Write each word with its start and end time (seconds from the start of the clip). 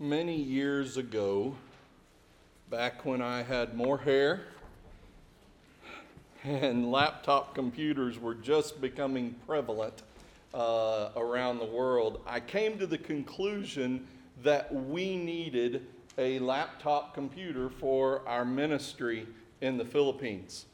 many 0.00 0.34
years 0.34 0.96
ago, 0.96 1.54
back 2.68 3.04
when 3.04 3.22
I 3.22 3.42
had 3.42 3.76
more 3.76 3.98
hair 3.98 4.42
and 6.42 6.90
laptop 6.90 7.54
computers 7.54 8.18
were 8.18 8.34
just 8.34 8.80
becoming 8.80 9.36
prevalent 9.46 10.02
uh, 10.52 11.10
around 11.16 11.58
the 11.58 11.64
world, 11.64 12.20
I 12.26 12.40
came 12.40 12.76
to 12.78 12.86
the 12.86 12.98
conclusion 12.98 14.06
that 14.42 14.72
we 14.74 15.16
needed 15.16 15.86
a 16.18 16.40
laptop 16.40 17.14
computer 17.14 17.70
for 17.70 18.26
our 18.26 18.44
ministry 18.44 19.28
in 19.60 19.78
the 19.78 19.84
Philippines. 19.84 20.66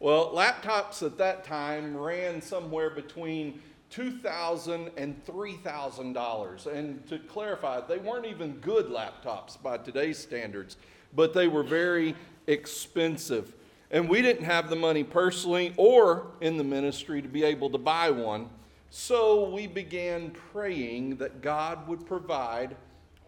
Well, 0.00 0.32
laptops 0.34 1.02
at 1.02 1.16
that 1.16 1.44
time 1.44 1.96
ran 1.96 2.42
somewhere 2.42 2.90
between 2.90 3.62
$2,000 3.92 4.90
and 4.96 5.24
$3,000. 5.26 6.66
And 6.66 7.06
to 7.08 7.18
clarify, 7.18 7.80
they 7.80 7.98
weren't 7.98 8.26
even 8.26 8.54
good 8.58 8.86
laptops 8.86 9.60
by 9.60 9.78
today's 9.78 10.18
standards, 10.18 10.76
but 11.14 11.34
they 11.34 11.48
were 11.48 11.62
very 11.62 12.14
expensive. 12.46 13.54
And 13.90 14.08
we 14.08 14.20
didn't 14.22 14.44
have 14.44 14.68
the 14.68 14.76
money 14.76 15.04
personally 15.04 15.72
or 15.76 16.26
in 16.40 16.56
the 16.56 16.64
ministry 16.64 17.22
to 17.22 17.28
be 17.28 17.44
able 17.44 17.70
to 17.70 17.78
buy 17.78 18.10
one. 18.10 18.50
So 18.90 19.48
we 19.50 19.66
began 19.66 20.30
praying 20.52 21.16
that 21.16 21.40
God 21.40 21.86
would 21.88 22.06
provide 22.06 22.76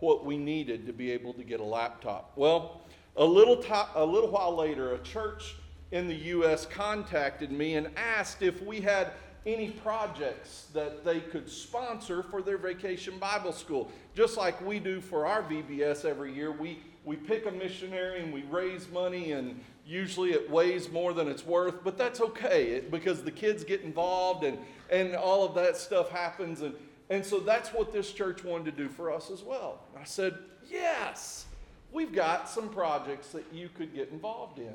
what 0.01 0.25
we 0.25 0.37
needed 0.37 0.87
to 0.87 0.93
be 0.93 1.11
able 1.11 1.35
to 1.35 1.45
get 1.45 1.61
a 1.61 1.65
laptop. 1.65 2.33
Well, 2.37 2.81
a 3.17 3.25
little, 3.25 3.57
to- 3.57 3.89
a 3.95 4.05
little 4.05 4.31
while 4.31 4.55
later, 4.55 4.95
a 4.95 4.99
church 4.99 5.57
in 5.91 6.07
the 6.07 6.15
U.S. 6.15 6.67
contacted 6.67 7.51
me 7.51 7.75
and 7.75 7.89
asked 7.97 8.43
if 8.43 8.63
we 8.63 8.81
had 8.81 9.13
any 9.49 9.71
projects 9.71 10.67
that 10.75 11.05
they 11.05 11.21
could 11.21 11.49
sponsor 11.49 12.23
for 12.23 12.43
their 12.43 12.59
vacation 12.59 13.19
Bible 13.19 13.53
school. 13.53 13.91
Just 14.15 14.37
like 14.37 14.61
we 14.65 14.79
do 14.79 15.01
for 15.01 15.27
our 15.27 15.43
VBS 15.43 16.05
every 16.05 16.35
year, 16.35 16.53
we, 16.53 16.81
we 17.05 17.17
pick 17.17 17.47
a 17.47 17.51
missionary 17.51 18.21
and 18.21 18.33
we 18.33 18.43
raise 18.43 18.91
money, 18.91 19.33
and 19.33 19.59
usually 19.87 20.33
it 20.33 20.51
weighs 20.51 20.91
more 20.91 21.15
than 21.15 21.29
it's 21.29 21.47
worth, 21.47 21.83
but 21.83 21.97
that's 21.97 22.21
okay 22.21 22.73
it, 22.73 22.91
because 22.91 23.23
the 23.23 23.31
kids 23.31 23.65
get 23.65 23.81
involved 23.81 24.45
and, 24.45 24.59
and 24.91 25.17
all 25.17 25.47
of 25.47 25.55
that 25.55 25.79
stuff 25.79 26.11
happens. 26.11 26.61
And, 26.61 26.75
and 27.09 27.25
so 27.25 27.41
that's 27.41 27.71
what 27.71 27.91
this 27.91 28.13
church 28.13 28.45
wanted 28.45 28.67
to 28.67 28.73
do 28.73 28.91
for 28.91 29.11
us 29.11 29.31
as 29.31 29.43
well. 29.43 29.81
I 29.99 30.05
said, 30.05 30.37
Yes, 30.71 31.47
we've 31.91 32.13
got 32.13 32.51
some 32.51 32.69
projects 32.69 33.29
that 33.29 33.47
you 33.51 33.71
could 33.71 33.95
get 33.95 34.11
involved 34.11 34.59
in. 34.59 34.75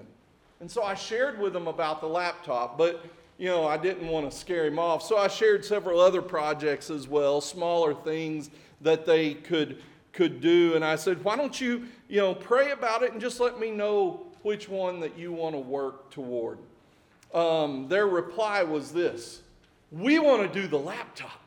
And 0.60 0.72
so 0.72 0.82
I 0.82 0.96
shared 0.96 1.40
with 1.40 1.54
them 1.54 1.68
about 1.68 2.02
the 2.02 2.08
laptop, 2.08 2.76
but 2.76 3.06
you 3.38 3.48
know, 3.48 3.66
I 3.66 3.78
didn't 3.78 4.08
want 4.08 4.30
to 4.30 4.38
scare 4.38 4.66
him 4.66 4.80
off. 4.80 5.04
So 5.04 5.18
I 5.18 5.28
shared 5.28 5.66
several 5.66 6.00
other 6.00 6.22
projects 6.22 6.90
as 6.90 7.08
well, 7.08 7.42
smaller 7.42 7.94
things 7.94 8.50
that 8.82 9.06
they 9.06 9.34
could 9.34 9.82
could 10.14 10.40
do. 10.40 10.76
And 10.76 10.86
I 10.86 10.96
said, 10.96 11.24
why 11.24 11.36
don't 11.36 11.60
you, 11.60 11.88
you 12.08 12.22
know, 12.22 12.36
pray 12.36 12.72
about 12.72 13.04
it 13.04 13.12
and 13.12 13.20
just 13.20 13.40
let 13.40 13.60
me 13.60 13.72
know 13.72 14.28
which 14.44 14.70
one 14.70 15.00
that 15.00 15.18
you 15.18 15.34
want 15.34 15.56
to 15.56 15.60
work 15.60 16.12
toward. 16.12 16.60
Um, 17.34 17.88
their 17.88 18.08
reply 18.08 18.64
was 18.64 18.94
this 18.94 19.42
We 19.92 20.20
want 20.20 20.42
to 20.54 20.62
do 20.62 20.68
the 20.68 20.78
laptop. 20.78 21.40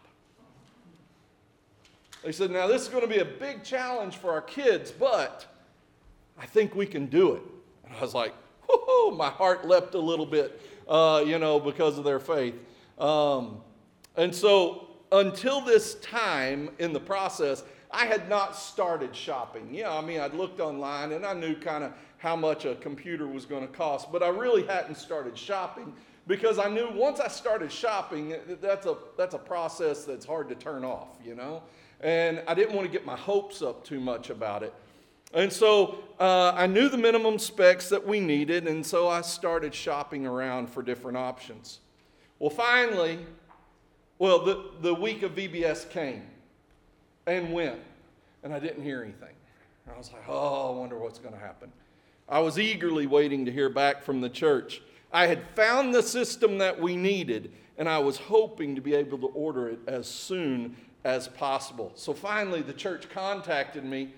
They 2.24 2.32
said, 2.32 2.50
now 2.50 2.66
this 2.66 2.82
is 2.82 2.88
going 2.88 3.02
to 3.02 3.08
be 3.08 3.18
a 3.18 3.24
big 3.24 3.62
challenge 3.62 4.16
for 4.16 4.32
our 4.32 4.40
kids, 4.40 4.90
but 4.90 5.46
I 6.36 6.44
think 6.44 6.74
we 6.74 6.84
can 6.84 7.06
do 7.06 7.34
it. 7.34 7.42
And 7.84 7.96
I 7.96 8.00
was 8.00 8.14
like, 8.14 8.34
whoo, 8.68 9.12
my 9.12 9.30
heart 9.30 9.64
leapt 9.64 9.94
a 9.94 10.00
little 10.00 10.26
bit 10.26 10.60
uh, 10.88 11.22
you 11.26 11.38
know, 11.38 11.58
because 11.60 11.98
of 11.98 12.04
their 12.04 12.20
faith. 12.20 12.54
Um, 12.98 13.60
and 14.16 14.34
so 14.34 14.88
until 15.12 15.60
this 15.60 15.96
time 15.96 16.70
in 16.78 16.92
the 16.92 17.00
process, 17.00 17.62
I 17.90 18.06
had 18.06 18.28
not 18.28 18.56
started 18.56 19.14
shopping. 19.14 19.68
Yeah, 19.72 19.92
I 19.92 20.00
mean, 20.00 20.20
I'd 20.20 20.34
looked 20.34 20.60
online 20.60 21.12
and 21.12 21.24
I 21.24 21.32
knew 21.34 21.54
kind 21.54 21.84
of 21.84 21.92
how 22.18 22.36
much 22.36 22.64
a 22.64 22.74
computer 22.76 23.26
was 23.26 23.44
going 23.44 23.66
to 23.66 23.72
cost, 23.72 24.10
but 24.10 24.22
I 24.22 24.28
really 24.28 24.64
hadn't 24.64 24.96
started 24.96 25.36
shopping 25.36 25.92
because 26.26 26.58
I 26.58 26.68
knew 26.68 26.90
once 26.92 27.20
I 27.20 27.28
started 27.28 27.70
shopping, 27.70 28.34
that's 28.60 28.86
a, 28.86 28.96
that's 29.16 29.34
a 29.34 29.38
process 29.38 30.04
that's 30.04 30.26
hard 30.26 30.48
to 30.48 30.54
turn 30.54 30.84
off, 30.84 31.18
you 31.24 31.34
know? 31.34 31.62
And 32.00 32.42
I 32.48 32.54
didn't 32.54 32.74
want 32.74 32.86
to 32.86 32.92
get 32.92 33.06
my 33.06 33.16
hopes 33.16 33.62
up 33.62 33.84
too 33.84 34.00
much 34.00 34.30
about 34.30 34.62
it. 34.62 34.74
And 35.34 35.52
so 35.52 35.98
uh, 36.18 36.52
I 36.54 36.66
knew 36.66 36.88
the 36.88 36.96
minimum 36.96 37.38
specs 37.38 37.88
that 37.90 38.06
we 38.06 38.20
needed, 38.20 38.66
and 38.66 38.84
so 38.84 39.08
I 39.08 39.20
started 39.20 39.74
shopping 39.74 40.26
around 40.26 40.70
for 40.70 40.82
different 40.82 41.16
options. 41.16 41.80
Well, 42.38 42.50
finally, 42.50 43.18
well, 44.18 44.44
the, 44.44 44.70
the 44.80 44.94
week 44.94 45.22
of 45.22 45.34
VBS 45.34 45.90
came 45.90 46.22
and 47.26 47.52
went, 47.52 47.80
and 48.42 48.52
I 48.54 48.58
didn't 48.58 48.82
hear 48.82 49.02
anything. 49.02 49.34
I 49.92 49.96
was 49.96 50.12
like, 50.12 50.22
oh, 50.28 50.74
I 50.74 50.78
wonder 50.78 50.98
what's 50.98 51.18
going 51.18 51.34
to 51.34 51.40
happen. 51.40 51.70
I 52.28 52.40
was 52.40 52.58
eagerly 52.58 53.06
waiting 53.06 53.44
to 53.44 53.52
hear 53.52 53.68
back 53.68 54.02
from 54.02 54.20
the 54.20 54.28
church. 54.28 54.82
I 55.12 55.26
had 55.26 55.42
found 55.54 55.94
the 55.94 56.02
system 56.02 56.58
that 56.58 56.80
we 56.80 56.96
needed, 56.96 57.52
and 57.78 57.88
I 57.88 57.98
was 57.98 58.16
hoping 58.16 58.74
to 58.74 58.80
be 58.80 58.94
able 58.94 59.18
to 59.18 59.26
order 59.28 59.68
it 59.68 59.78
as 59.86 60.08
soon 60.08 60.76
as 61.04 61.28
possible. 61.28 61.92
So 61.94 62.12
finally, 62.12 62.62
the 62.62 62.72
church 62.72 63.08
contacted 63.08 63.84
me 63.84 64.12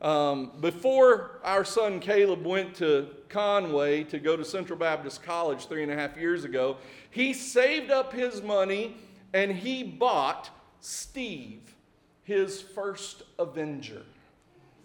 Um, 0.01 0.54
before 0.62 1.40
our 1.44 1.66
son 1.66 2.00
Caleb 2.00 2.46
went 2.46 2.75
to 2.75 3.10
Conway 3.28 4.04
to 4.06 4.19
go 4.19 4.38
to 4.38 4.46
Central 4.46 4.80
Baptist 4.80 5.22
College 5.22 5.68
three 5.68 5.84
and 5.84 5.92
a 5.92 5.96
half 5.96 6.18
years 6.18 6.46
ago, 6.46 6.78
he 7.12 7.34
saved 7.34 7.92
up 7.92 8.13
his 8.13 8.42
money 8.42 8.96
and 9.34 9.51
he 9.51 9.84
bought 9.84 10.50
Steve, 10.80 11.75
his 12.24 12.62
first 12.62 13.24
Avenger. 13.38 14.04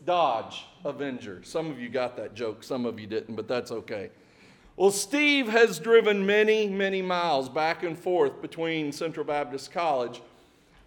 Dodge 0.04 0.66
Avenger. 0.84 1.42
Some 1.44 1.70
of 1.70 1.78
you 1.78 1.88
got 1.88 2.16
that 2.16 2.34
joke, 2.34 2.62
some 2.62 2.84
of 2.84 2.98
you 2.98 3.06
didn't, 3.06 3.36
but 3.36 3.48
that's 3.48 3.70
okay. 3.70 4.10
Well, 4.76 4.90
Steve 4.90 5.48
has 5.48 5.78
driven 5.78 6.26
many, 6.26 6.68
many 6.68 7.00
miles 7.00 7.48
back 7.48 7.84
and 7.84 7.96
forth 7.96 8.42
between 8.42 8.90
Central 8.90 9.24
Baptist 9.24 9.70
College. 9.70 10.20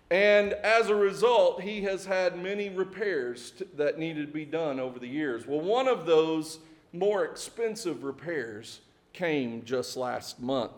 And 0.10 0.54
as 0.54 0.90
a 0.90 0.96
result, 0.96 1.62
he 1.62 1.82
has 1.82 2.06
had 2.06 2.42
many 2.42 2.70
repairs 2.70 3.52
t- 3.52 3.66
that 3.76 4.00
needed 4.00 4.28
to 4.28 4.34
be 4.34 4.46
done 4.46 4.80
over 4.80 5.00
the 5.00 5.08
years. 5.08 5.46
Well, 5.46 5.60
one 5.60 5.88
of 5.88 6.06
those 6.06 6.60
more 6.94 7.26
expensive 7.26 8.04
repairs 8.04 8.80
came 9.12 9.66
just 9.66 9.98
last 9.98 10.40
month. 10.40 10.72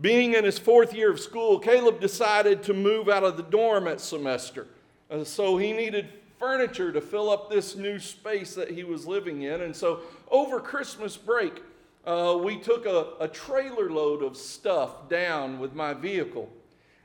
Being 0.00 0.34
in 0.34 0.44
his 0.44 0.58
fourth 0.58 0.94
year 0.94 1.10
of 1.10 1.18
school, 1.18 1.58
Caleb 1.58 2.00
decided 2.00 2.62
to 2.64 2.74
move 2.74 3.08
out 3.08 3.24
of 3.24 3.36
the 3.36 3.42
dorm 3.42 3.88
at 3.88 4.00
semester. 4.00 4.68
Uh, 5.10 5.24
so 5.24 5.58
he 5.58 5.72
needed 5.72 6.08
furniture 6.38 6.92
to 6.92 7.00
fill 7.00 7.28
up 7.28 7.50
this 7.50 7.76
new 7.76 7.98
space 7.98 8.54
that 8.54 8.70
he 8.70 8.84
was 8.84 9.06
living 9.06 9.42
in. 9.42 9.62
And 9.62 9.74
so 9.74 10.00
over 10.30 10.60
Christmas 10.60 11.16
break, 11.16 11.62
uh, 12.04 12.38
we 12.42 12.58
took 12.58 12.86
a, 12.86 13.14
a 13.20 13.28
trailer 13.28 13.90
load 13.90 14.22
of 14.22 14.36
stuff 14.36 15.08
down 15.08 15.58
with 15.58 15.74
my 15.74 15.92
vehicle. 15.92 16.48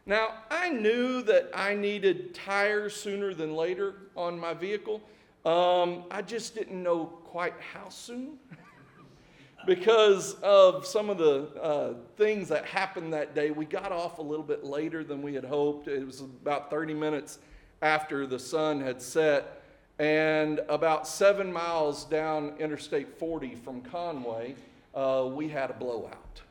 Now, 0.07 0.35
I 0.49 0.69
knew 0.69 1.21
that 1.23 1.49
I 1.53 1.75
needed 1.75 2.33
tires 2.33 2.95
sooner 2.95 3.33
than 3.33 3.53
later 3.53 3.95
on 4.15 4.39
my 4.39 4.53
vehicle. 4.53 5.01
Um, 5.45 6.05
I 6.09 6.21
just 6.21 6.55
didn't 6.55 6.81
know 6.81 7.07
quite 7.25 7.55
how 7.73 7.89
soon 7.89 8.37
because 9.67 10.35
of 10.35 10.85
some 10.85 11.09
of 11.09 11.17
the 11.17 11.49
uh, 11.61 11.93
things 12.15 12.47
that 12.47 12.63
happened 12.63 13.11
that 13.11 13.35
day. 13.35 13.51
We 13.51 13.65
got 13.65 13.91
off 13.91 14.19
a 14.19 14.21
little 14.21 14.45
bit 14.45 14.63
later 14.63 15.03
than 15.03 15.21
we 15.21 15.33
had 15.33 15.43
hoped. 15.43 15.89
It 15.89 16.05
was 16.05 16.21
about 16.21 16.69
30 16.69 16.93
minutes 16.93 17.39
after 17.81 18.25
the 18.25 18.39
sun 18.39 18.79
had 18.79 19.01
set. 19.01 19.61
And 19.99 20.61
about 20.69 21.05
seven 21.05 21.51
miles 21.51 22.05
down 22.05 22.53
Interstate 22.59 23.19
40 23.19 23.55
from 23.55 23.81
Conway, 23.81 24.55
uh, 24.95 25.27
we 25.29 25.49
had 25.49 25.69
a 25.69 25.73
blowout. 25.73 26.41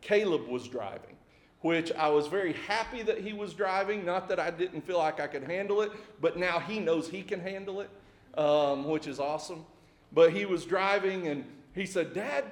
Caleb 0.00 0.46
was 0.46 0.68
driving 0.68 1.17
which 1.60 1.92
I 1.92 2.08
was 2.08 2.28
very 2.28 2.52
happy 2.52 3.02
that 3.02 3.18
he 3.18 3.32
was 3.32 3.52
driving. 3.52 4.04
Not 4.04 4.28
that 4.28 4.38
I 4.38 4.50
didn't 4.50 4.82
feel 4.82 4.98
like 4.98 5.20
I 5.20 5.26
could 5.26 5.44
handle 5.44 5.82
it, 5.82 5.90
but 6.20 6.36
now 6.36 6.58
he 6.58 6.78
knows 6.78 7.08
he 7.08 7.22
can 7.22 7.40
handle 7.40 7.80
it, 7.80 7.90
um, 8.38 8.84
which 8.84 9.06
is 9.06 9.18
awesome. 9.18 9.64
But 10.12 10.32
he 10.32 10.46
was 10.46 10.64
driving 10.64 11.26
and 11.28 11.44
he 11.74 11.84
said, 11.84 12.14
Dad, 12.14 12.44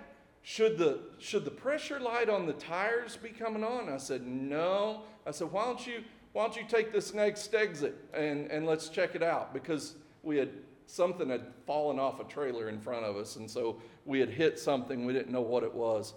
should 0.43 0.79
the, 0.79 1.01
should 1.19 1.45
the 1.45 1.51
pressure 1.51 2.01
light 2.01 2.29
on 2.29 2.47
the 2.47 2.53
tires 2.53 3.17
be 3.17 3.31
coming 3.31 3.65
on? 3.65 3.89
I 3.89 3.97
said, 3.97 4.27
No. 4.27 5.03
I 5.27 5.31
said, 5.31 5.51
Why 5.51 5.65
don't 5.65 5.87
you, 5.87 6.03
why 6.33 6.45
don't 6.45 6.57
you 6.57 6.65
take 6.69 6.93
this 6.93 7.15
next 7.15 7.55
exit 7.55 7.95
and, 8.13 8.51
and 8.51 8.67
let's 8.67 8.89
check 8.89 9.15
it 9.15 9.23
out? 9.23 9.55
Because 9.55 9.95
we 10.23 10.37
had 10.37 10.51
something 10.87 11.29
had 11.29 11.47
fallen 11.67 11.99
off 11.99 12.21
a 12.21 12.25
trailer 12.25 12.69
in 12.69 12.81
front 12.81 13.05
of 13.05 13.17
us, 13.17 13.37
and 13.37 13.51
so 13.51 13.81
we 14.05 14.21
had 14.21 14.31
hit 14.31 14.59
something, 14.59 15.05
we 15.05 15.13
didn't 15.13 15.33
know 15.33 15.41
what 15.41 15.63
it 15.63 15.75
was. 15.75 16.15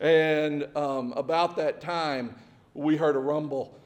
And 0.00 0.66
um, 0.76 1.12
about 1.12 1.56
that 1.56 1.80
time, 1.80 2.34
we 2.72 2.96
heard 2.96 3.16
a 3.16 3.18
rumble 3.18 3.78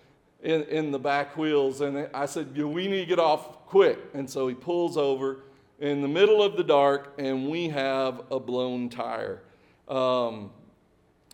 in, 0.43 0.62
in 0.64 0.93
the 0.93 0.99
back 0.99 1.37
wheels. 1.37 1.81
And 1.81 2.08
I 2.14 2.26
said, 2.26 2.56
We 2.56 2.87
need 2.87 3.00
to 3.00 3.06
get 3.06 3.19
off 3.19 3.66
quick. 3.66 3.99
And 4.14 4.31
so 4.31 4.46
he 4.46 4.55
pulls 4.55 4.96
over 4.96 5.40
in 5.81 6.02
the 6.02 6.08
middle 6.08 6.43
of 6.43 6.56
the 6.56 6.62
dark, 6.62 7.14
and 7.19 7.50
we 7.50 7.69
have 7.69 8.22
a 8.31 8.38
blown 8.38 8.88
tire. 8.88 9.43
Um, 9.88 10.50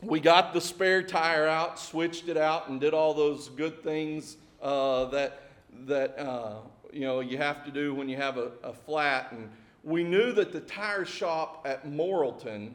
we 0.03 0.19
got 0.19 0.55
the 0.55 0.61
spare 0.63 1.03
tire 1.03 1.47
out, 1.47 1.79
switched 1.79 2.29
it 2.29 2.39
out, 2.39 2.71
and 2.71 2.81
did 2.81 2.95
all 2.95 3.13
those 3.13 3.51
good 3.51 3.83
things 3.83 4.39
uh, 4.63 5.05
that, 5.07 5.43
that 5.87 6.19
uh, 6.19 6.61
you, 6.91 7.03
know, 7.03 7.21
you 7.21 7.37
have 7.37 7.65
to 7.67 7.71
do 7.71 7.95
when 7.95 8.09
you 8.09 8.17
have 8.17 8.39
a, 8.39 8.53
a 8.63 8.73
flat. 8.73 9.31
And 9.33 9.51
we 9.85 10.03
knew 10.03 10.33
that 10.33 10.53
the 10.53 10.61
tire 10.61 11.05
shop 11.05 11.67
at 11.69 11.87
Morrilton 11.87 12.73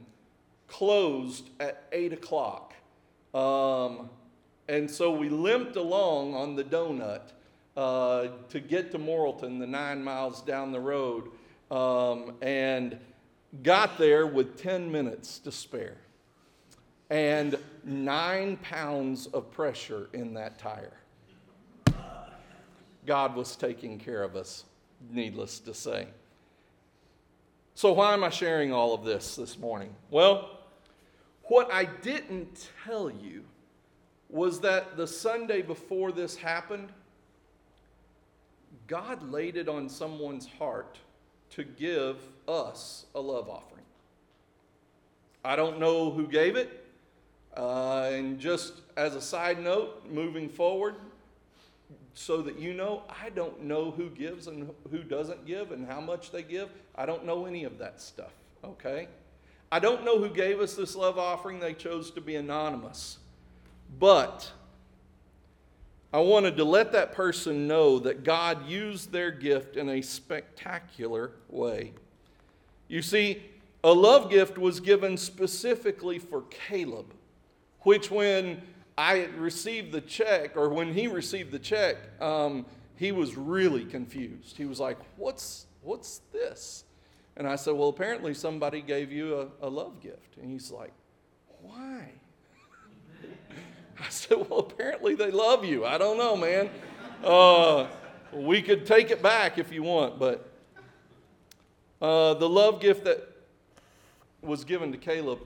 closed 0.67 1.49
at 1.59 1.83
8 1.91 2.13
o'clock. 2.13 2.73
Um, 3.33 4.09
and 4.67 4.89
so 4.89 5.11
we 5.11 5.29
limped 5.29 5.75
along 5.75 6.33
on 6.33 6.55
the 6.55 6.63
donut 6.63 7.21
uh, 7.77 8.27
to 8.49 8.59
get 8.59 8.91
to 8.91 8.99
Morrilton, 8.99 9.59
the 9.59 9.67
nine 9.67 10.03
miles 10.03 10.41
down 10.41 10.71
the 10.71 10.79
road, 10.79 11.29
um, 11.69 12.33
and 12.41 12.97
got 13.63 13.97
there 13.97 14.25
with 14.27 14.57
10 14.61 14.91
minutes 14.91 15.39
to 15.39 15.51
spare 15.51 15.97
and 17.09 17.55
nine 17.83 18.57
pounds 18.57 19.27
of 19.27 19.51
pressure 19.51 20.09
in 20.13 20.33
that 20.33 20.57
tire. 20.57 20.93
God 23.05 23.35
was 23.35 23.55
taking 23.55 23.99
care 23.99 24.23
of 24.23 24.35
us, 24.35 24.63
needless 25.11 25.59
to 25.59 25.73
say. 25.73 26.07
So, 27.75 27.93
why 27.93 28.13
am 28.13 28.23
I 28.23 28.29
sharing 28.29 28.73
all 28.73 28.93
of 28.93 29.03
this 29.03 29.35
this 29.35 29.59
morning? 29.59 29.93
Well, 30.09 30.54
what 31.47 31.71
I 31.71 31.85
didn't 31.85 32.69
tell 32.85 33.09
you 33.09 33.43
was 34.29 34.59
that 34.61 34.97
the 34.97 35.07
Sunday 35.07 35.61
before 35.61 36.11
this 36.11 36.35
happened, 36.35 36.89
God 38.87 39.31
laid 39.31 39.55
it 39.55 39.69
on 39.69 39.89
someone's 39.89 40.47
heart 40.47 40.97
to 41.51 41.63
give 41.63 42.17
us 42.47 43.05
a 43.15 43.19
love 43.19 43.49
offering. 43.49 43.83
I 45.43 45.55
don't 45.55 45.79
know 45.79 46.11
who 46.11 46.27
gave 46.27 46.55
it. 46.55 46.81
Uh, 47.55 48.09
and 48.11 48.39
just 48.39 48.73
as 48.97 49.15
a 49.15 49.21
side 49.21 49.63
note, 49.63 50.05
moving 50.09 50.49
forward, 50.49 50.95
so 52.13 52.41
that 52.41 52.59
you 52.59 52.73
know, 52.73 53.03
I 53.09 53.29
don't 53.29 53.63
know 53.63 53.91
who 53.91 54.09
gives 54.09 54.47
and 54.47 54.69
who 54.91 55.03
doesn't 55.03 55.45
give 55.45 55.71
and 55.71 55.87
how 55.87 56.01
much 56.01 56.31
they 56.31 56.43
give. 56.43 56.69
I 56.95 57.05
don't 57.05 57.25
know 57.25 57.45
any 57.45 57.63
of 57.63 57.77
that 57.77 58.01
stuff, 58.01 58.33
okay? 58.63 59.07
I 59.75 59.79
don't 59.79 60.05
know 60.05 60.17
who 60.17 60.29
gave 60.29 60.61
us 60.61 60.73
this 60.75 60.95
love 60.95 61.19
offering. 61.19 61.59
They 61.59 61.73
chose 61.73 62.09
to 62.11 62.21
be 62.21 62.37
anonymous. 62.37 63.17
But 63.99 64.49
I 66.13 66.19
wanted 66.19 66.55
to 66.55 66.63
let 66.63 66.93
that 66.93 67.11
person 67.11 67.67
know 67.67 67.99
that 67.99 68.23
God 68.23 68.69
used 68.69 69.11
their 69.11 69.31
gift 69.31 69.75
in 69.75 69.89
a 69.89 70.01
spectacular 70.01 71.31
way. 71.49 71.91
You 72.87 73.01
see, 73.01 73.43
a 73.83 73.91
love 73.91 74.29
gift 74.29 74.57
was 74.57 74.79
given 74.79 75.17
specifically 75.17 76.19
for 76.19 76.43
Caleb, 76.43 77.13
which 77.81 78.09
when 78.09 78.61
I 78.97 79.25
received 79.35 79.91
the 79.91 79.99
check, 79.99 80.55
or 80.55 80.69
when 80.69 80.93
he 80.93 81.07
received 81.07 81.51
the 81.51 81.59
check, 81.59 81.97
um, 82.21 82.65
he 82.95 83.11
was 83.11 83.35
really 83.35 83.83
confused. 83.83 84.55
He 84.55 84.63
was 84.63 84.79
like, 84.79 84.99
What's, 85.17 85.65
what's 85.81 86.21
this? 86.31 86.85
And 87.37 87.47
I 87.47 87.55
said, 87.55 87.73
Well, 87.73 87.89
apparently 87.89 88.33
somebody 88.33 88.81
gave 88.81 89.11
you 89.11 89.49
a, 89.61 89.67
a 89.67 89.69
love 89.69 90.01
gift. 90.01 90.37
And 90.41 90.49
he's 90.49 90.71
like, 90.71 90.93
Why? 91.61 92.11
I 93.99 94.09
said, 94.09 94.37
Well, 94.49 94.59
apparently 94.59 95.15
they 95.15 95.31
love 95.31 95.65
you. 95.65 95.85
I 95.85 95.97
don't 95.97 96.17
know, 96.17 96.35
man. 96.35 96.69
Uh, 97.23 97.87
we 98.31 98.61
could 98.61 98.85
take 98.85 99.11
it 99.11 99.21
back 99.21 99.57
if 99.57 99.71
you 99.71 99.83
want, 99.83 100.19
but 100.19 100.49
uh, 102.01 102.33
the 102.35 102.47
love 102.47 102.81
gift 102.81 103.05
that 103.05 103.27
was 104.41 104.63
given 104.63 104.91
to 104.91 104.97
Caleb 104.97 105.39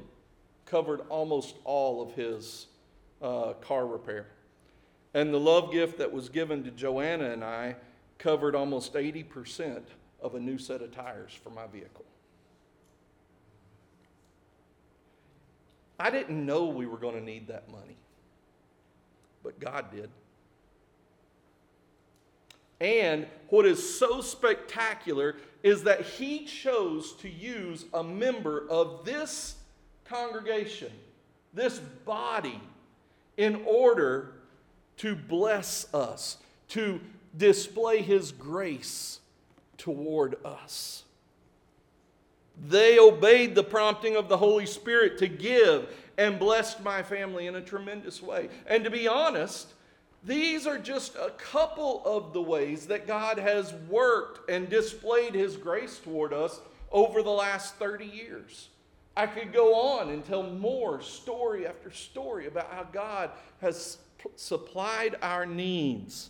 covered 0.66 1.02
almost 1.10 1.56
all 1.64 2.02
of 2.02 2.14
his 2.14 2.68
uh, 3.22 3.54
car 3.62 3.88
repair. 3.88 4.28
And 5.14 5.34
the 5.34 5.40
love 5.40 5.72
gift 5.72 5.98
that 5.98 6.12
was 6.12 6.30
given 6.30 6.64
to 6.64 6.72
Joanna 6.72 7.32
and 7.32 7.44
I 7.44 7.76
covered 8.18 8.56
almost 8.56 8.94
80% 8.94 9.82
of 10.22 10.36
a 10.36 10.40
new 10.40 10.58
set 10.58 10.82
of 10.82 10.92
tires 10.92 11.32
for 11.32 11.50
my 11.50 11.68
vehicle. 11.68 12.06
I 16.00 16.10
didn't 16.10 16.46
know 16.46 16.66
we 16.66 16.86
were 16.86 16.98
going 16.98 17.16
to 17.16 17.24
need 17.24 17.48
that 17.48 17.70
money, 17.70 17.98
but 19.44 19.60
God 19.60 19.92
did. 19.92 20.10
And 22.80 23.28
what 23.50 23.66
is 23.66 24.00
so 24.00 24.22
spectacular 24.22 25.36
is 25.64 25.84
that 25.84 26.02
He 26.02 26.46
chose 26.46 27.14
to 27.18 27.30
use 27.30 27.86
a 27.94 28.04
member 28.04 28.66
of 28.70 29.04
this 29.04 29.56
congregation, 30.06 30.92
this 31.54 31.80
body, 31.80 32.62
in 33.36 33.64
order 33.66 34.36
to 34.98 35.16
bless 35.16 35.94
us, 35.94 36.38
to 36.70 37.02
display 37.36 38.02
His 38.02 38.32
grace 38.32 39.19
toward 39.80 40.36
us. 40.46 41.04
They 42.68 43.00
obeyed 43.00 43.56
the 43.56 43.64
prompting 43.64 44.16
of 44.16 44.30
the 44.30 44.38
Holy 44.38 44.68
Spirit 44.68 45.18
to 45.20 45.28
give 45.28 45.92
and 46.18 46.38
blessed 46.38 46.84
my 46.84 47.02
family 47.02 47.48
in 47.48 47.56
a 47.56 47.62
tremendous 47.62 48.22
way. 48.22 48.50
And 48.68 48.84
to 48.84 48.92
be 48.92 49.08
honest, 49.08 49.74
these 50.24 50.68
are 50.68 50.78
just 50.78 51.16
a 51.16 51.32
couple 51.38 52.04
of 52.06 52.34
the 52.34 52.42
ways 52.42 52.88
that 52.88 53.08
God 53.08 53.40
has 53.40 53.74
worked 53.90 54.50
and 54.50 54.70
displayed 54.70 55.34
His 55.34 55.56
grace 55.56 55.98
toward 55.98 56.34
us 56.34 56.60
over 56.92 57.24
the 57.24 57.30
last 57.30 57.76
30 57.76 58.06
years. 58.06 58.68
I 59.16 59.28
could 59.28 59.54
go 59.54 59.76
on 59.76 60.10
and 60.10 60.26
tell 60.26 60.44
more 60.44 61.02
story 61.02 61.66
after 61.66 61.92
story 61.92 62.48
about 62.48 62.72
how 62.72 62.84
God 62.84 63.32
has 63.62 63.98
supplied 64.36 65.16
our 65.22 65.46
needs 65.46 66.30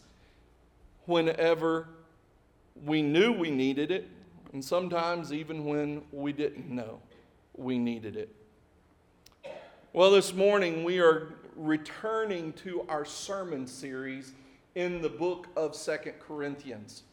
whenever 1.06 1.88
we 2.86 3.02
knew 3.02 3.32
we 3.32 3.52
needed 3.52 3.92
it, 3.92 4.08
and 4.54 4.64
sometimes 4.64 5.34
even 5.34 5.66
when 5.66 6.02
we 6.12 6.32
didn't 6.32 6.70
know 6.70 7.00
we 7.56 7.78
needed 7.78 8.16
it. 8.16 8.34
Well, 9.92 10.12
this 10.12 10.34
morning 10.34 10.84
we 10.84 11.00
are 11.00 11.34
returning 11.56 12.54
to 12.54 12.86
our 12.88 13.06
sermon 13.06 13.68
series 13.68 14.34
in 14.76 15.02
the 15.02 15.10
book 15.10 15.48
of 15.58 15.76
Second 15.76 16.14
Corinthians. 16.20 17.04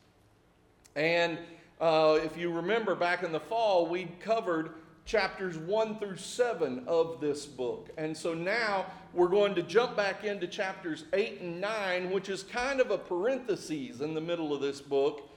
And 0.95 1.39
uh, 1.81 2.19
if 2.23 2.37
you 2.37 2.53
remember 2.53 2.95
back 2.95 3.23
in 3.23 3.33
the 3.33 3.41
fall, 3.41 3.87
we 3.87 4.05
covered 4.21 4.71
chapters 5.05 5.57
1 5.57 5.99
through 5.99 6.17
7 6.17 6.85
of 6.87 7.21
this 7.21 7.47
book. 7.47 7.91
And 7.97 8.17
so 8.17 8.35
now 8.35 8.87
we're 9.13 9.29
going 9.29 9.55
to 9.55 9.63
jump 9.63 9.97
back 9.97 10.25
into 10.25 10.47
chapters 10.47 11.05
8 11.13 11.41
and 11.41 11.61
9, 11.61 12.11
which 12.11 12.29
is 12.29 12.43
kind 12.43 12.81
of 12.81 12.91
a 12.91 12.99
parenthesis 12.99 14.01
in 14.01 14.15
the 14.15 14.21
middle 14.21 14.55
of 14.55 14.61
this 14.61 14.81
book 14.81 15.29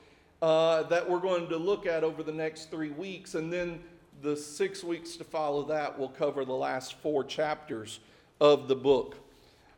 uh, 0.41 0.83
that 0.83 1.09
we're 1.09 1.19
going 1.19 1.47
to 1.49 1.57
look 1.57 1.85
at 1.85 2.03
over 2.03 2.23
the 2.23 2.31
next 2.31 2.71
three 2.71 2.91
weeks. 2.91 3.35
And 3.35 3.51
then 3.51 3.79
the 4.21 4.35
six 4.35 4.83
weeks 4.83 5.15
to 5.17 5.23
follow 5.23 5.63
that 5.63 5.97
will 5.97 6.09
cover 6.09 6.45
the 6.45 6.53
last 6.53 6.95
four 6.95 7.23
chapters 7.23 7.99
of 8.41 8.67
the 8.67 8.75
book. 8.75 9.15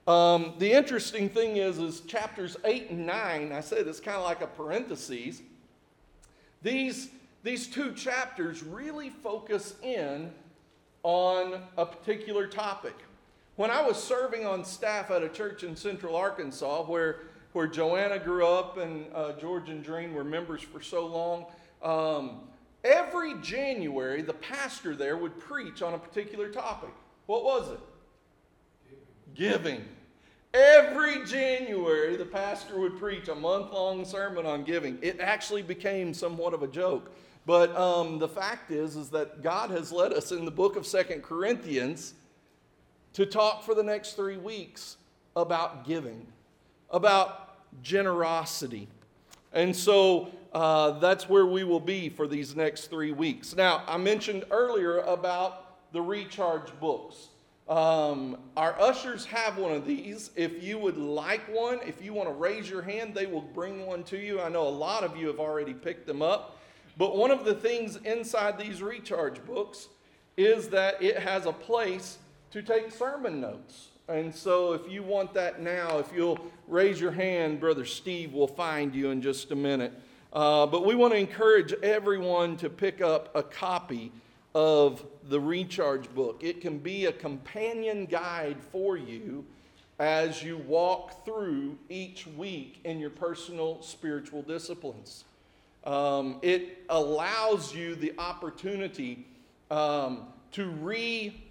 Um, 0.08 0.54
the 0.58 0.72
interesting 0.72 1.30
thing 1.30 1.58
is, 1.58 1.78
is 1.78 2.02
chapters 2.02 2.58
8 2.64 2.90
and 2.90 3.06
9, 3.06 3.52
I 3.52 3.62
said 3.62 3.88
it's 3.88 4.00
kind 4.00 4.18
of 4.18 4.24
like 4.24 4.42
a 4.42 4.48
parenthesis. 4.48 5.42
These, 6.64 7.10
these 7.44 7.68
two 7.68 7.94
chapters 7.94 8.64
really 8.64 9.10
focus 9.10 9.76
in 9.84 10.32
on 11.04 11.62
a 11.78 11.86
particular 11.86 12.48
topic. 12.48 12.96
When 13.56 13.70
I 13.70 13.82
was 13.82 14.02
serving 14.02 14.46
on 14.46 14.66
staff 14.66 15.12
at 15.12 15.24
a 15.24 15.30
church 15.30 15.64
in 15.64 15.76
central 15.76 16.16
Arkansas 16.16 16.84
where, 16.84 17.20
where 17.54 17.68
Joanna 17.68 18.20
grew 18.20 18.46
up 18.46 18.78
and 18.78 19.06
uh, 19.14 19.34
George 19.34 19.70
and 19.70 19.84
Dreen 19.84 20.14
were 20.14 20.24
members 20.24 20.62
for 20.62 20.82
so 20.82 21.06
long, 21.06 21.46
um, 21.82 22.42
every 22.84 23.36
January 23.42 24.22
the 24.22 24.34
pastor 24.34 24.96
there 24.96 25.18
would 25.18 25.40
preach 25.40 25.82
on 25.82 25.94
a 25.94 25.98
particular 25.98 26.50
topic. 26.50 26.94
What 27.26 27.44
was 27.44 27.70
it? 27.72 27.80
Giving. 29.34 29.84
Every 30.54 31.26
January, 31.26 32.18
the 32.18 32.26
pastor 32.26 32.78
would 32.78 33.00
preach 33.00 33.30
a 33.30 33.36
month 33.36 33.72
long 33.72 34.04
sermon 34.04 34.46
on 34.46 34.64
giving. 34.64 35.00
It 35.02 35.22
actually 35.22 35.62
became 35.62 36.14
somewhat 36.14 36.54
of 36.54 36.62
a 36.62 36.68
joke. 36.68 37.10
But 37.46 37.76
um, 37.76 38.20
the 38.20 38.28
fact 38.28 38.70
is, 38.70 38.96
is 38.96 39.10
that 39.10 39.42
God 39.42 39.72
has 39.72 39.92
led 39.92 40.14
us 40.14 40.32
in 40.32 40.46
the 40.46 40.52
book 40.52 40.76
of 40.76 40.86
Second 40.86 41.24
Corinthians 41.24 42.14
to 43.14 43.26
talk 43.26 43.64
for 43.64 43.74
the 43.74 43.84
next 43.84 44.14
three 44.14 44.38
weeks 44.38 44.98
about 45.36 45.86
giving, 45.86 46.28
about 46.90 47.41
generosity. 47.82 48.88
And 49.54 49.76
so 49.76 50.32
uh, 50.54 51.00
that's 51.00 51.28
where 51.28 51.46
we 51.46 51.64
will 51.64 51.80
be 51.80 52.10
for 52.10 52.28
these 52.28 52.56
next 52.56 52.88
three 52.88 53.12
weeks. 53.12 53.56
Now, 53.56 53.84
I 53.88 53.98
mentioned 53.98 54.46
earlier 54.52 55.00
about 55.00 55.92
the 55.94 56.02
recharge 56.02 56.78
books. 56.80 57.28
Um, 57.70 58.38
our 58.58 58.80
ushers 58.82 59.26
have 59.26 59.58
one 59.58 59.72
of 59.72 59.86
these. 59.86 60.32
If 60.36 60.62
you 60.62 60.78
would 60.78 60.98
like 60.98 61.42
one, 61.54 61.80
if 61.86 62.04
you 62.04 62.14
want 62.14 62.28
to 62.28 62.36
raise 62.36 62.70
your 62.70 62.82
hand, 62.82 63.14
they 63.14 63.28
will 63.28 63.42
bring 63.42 63.86
one 63.86 64.04
to 64.06 64.18
you. 64.18 64.42
I 64.42 64.50
know 64.50 64.68
a 64.68 64.70
lot 64.70 65.04
of 65.04 65.16
you 65.16 65.28
have 65.28 65.40
already 65.40 65.74
picked 65.74 66.06
them 66.06 66.22
up. 66.22 66.58
But 66.98 67.16
one 67.16 67.32
of 67.32 67.46
the 67.46 67.54
things 67.54 67.96
inside 67.98 68.58
these 68.60 68.82
recharge 68.82 69.44
books 69.46 69.88
is 70.36 70.68
that 70.70 71.02
it 71.02 71.18
has 71.18 71.46
a 71.46 71.54
place 71.54 72.18
to 72.52 72.62
take 72.62 72.92
sermon 72.92 73.40
notes. 73.40 73.91
And 74.08 74.34
so 74.34 74.74
if 74.74 74.92
you 74.92 75.04
want 75.04 75.34
that 75.36 75.62
now, 75.62 76.00
if 76.00 76.12
you'll 76.14 76.40
raise 76.68 77.00
your 77.00 77.12
hand, 77.12 77.60
Brother 77.60 77.86
Steve 77.86 78.34
will 78.34 78.48
find 78.48 78.94
you 78.94 79.12
in 79.12 79.22
just 79.22 79.52
a 79.52 79.56
minute. 79.56 79.94
Uh, 80.34 80.66
but 80.66 80.86
we 80.86 80.96
want 80.96 81.14
to 81.14 81.20
encourage 81.20 81.74
everyone 81.84 82.58
to 82.58 82.70
pick 82.70 83.02
up 83.02 83.36
a 83.36 83.44
copy 83.44 84.12
of 84.54 85.06
the 85.30 85.40
recharge 85.40 86.14
book. 86.14 86.42
It 86.42 86.62
can 86.62 86.78
be 86.78 87.06
a 87.06 87.12
companion 87.12 88.06
guide 88.06 88.58
for 88.72 88.98
you 88.98 89.46
as 90.00 90.42
you 90.42 90.58
walk 90.58 91.26
through 91.26 91.78
each 91.90 92.26
week 92.26 92.80
in 92.84 93.00
your 93.00 93.12
personal 93.12 93.82
spiritual 93.82 94.42
disciplines. 94.42 95.26
Um, 95.84 96.40
it 96.42 96.80
allows 96.90 97.74
you 97.74 97.96
the 97.96 98.14
opportunity 98.18 99.26
um, 99.70 100.28
to 100.54 100.70
re 100.70 101.51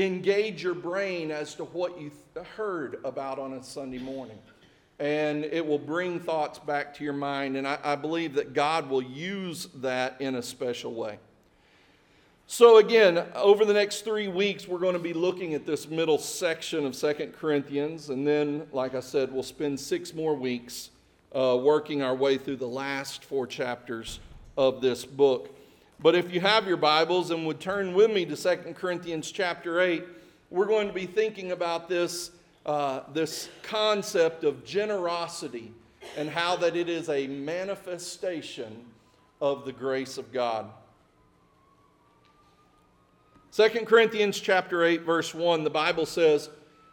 engage 0.00 0.62
your 0.62 0.74
brain 0.74 1.30
as 1.30 1.54
to 1.56 1.64
what 1.64 2.00
you 2.00 2.10
th- 2.34 2.46
heard 2.56 3.00
about 3.04 3.38
on 3.38 3.54
a 3.54 3.62
Sunday 3.62 3.98
morning. 3.98 4.38
And 4.98 5.44
it 5.44 5.66
will 5.66 5.78
bring 5.78 6.20
thoughts 6.20 6.58
back 6.58 6.94
to 6.96 7.04
your 7.04 7.14
mind. 7.14 7.56
And 7.56 7.66
I, 7.66 7.78
I 7.82 7.96
believe 7.96 8.34
that 8.34 8.52
God 8.52 8.90
will 8.90 9.02
use 9.02 9.68
that 9.76 10.20
in 10.20 10.34
a 10.34 10.42
special 10.42 10.94
way. 10.94 11.18
So, 12.46 12.78
again, 12.78 13.24
over 13.36 13.64
the 13.64 13.72
next 13.72 14.04
three 14.04 14.26
weeks, 14.26 14.66
we're 14.66 14.80
going 14.80 14.94
to 14.94 14.98
be 14.98 15.12
looking 15.12 15.54
at 15.54 15.66
this 15.66 15.88
middle 15.88 16.18
section 16.18 16.84
of 16.84 16.96
Second 16.96 17.32
Corinthians. 17.32 18.10
And 18.10 18.26
then, 18.26 18.66
like 18.72 18.96
I 18.96 19.00
said, 19.00 19.32
we'll 19.32 19.44
spend 19.44 19.78
six 19.78 20.12
more 20.12 20.34
weeks 20.34 20.90
uh, 21.32 21.56
working 21.62 22.02
our 22.02 22.14
way 22.14 22.38
through 22.38 22.56
the 22.56 22.66
last 22.66 23.24
four 23.24 23.46
chapters 23.46 24.18
of 24.56 24.80
this 24.80 25.04
book. 25.04 25.56
But 26.02 26.14
if 26.14 26.32
you 26.32 26.40
have 26.40 26.66
your 26.66 26.78
Bibles 26.78 27.30
and 27.30 27.46
would 27.46 27.60
turn 27.60 27.92
with 27.92 28.10
me 28.10 28.24
to 28.24 28.34
Second 28.34 28.74
Corinthians 28.74 29.30
chapter 29.30 29.82
8, 29.82 30.02
we're 30.48 30.66
going 30.66 30.86
to 30.88 30.94
be 30.94 31.04
thinking 31.04 31.52
about 31.52 31.90
this, 31.90 32.30
uh, 32.64 33.00
this 33.12 33.50
concept 33.62 34.42
of 34.44 34.64
generosity 34.64 35.74
and 36.16 36.30
how 36.30 36.56
that 36.56 36.74
it 36.74 36.88
is 36.88 37.10
a 37.10 37.26
manifestation 37.26 38.86
of 39.42 39.66
the 39.66 39.72
grace 39.72 40.16
of 40.16 40.32
God. 40.32 40.70
2 43.52 43.68
Corinthians 43.84 44.40
chapter 44.40 44.84
8 44.84 45.02
verse 45.02 45.34
1 45.34 45.64
the 45.64 45.70
Bible 45.70 46.06
says, 46.06 46.48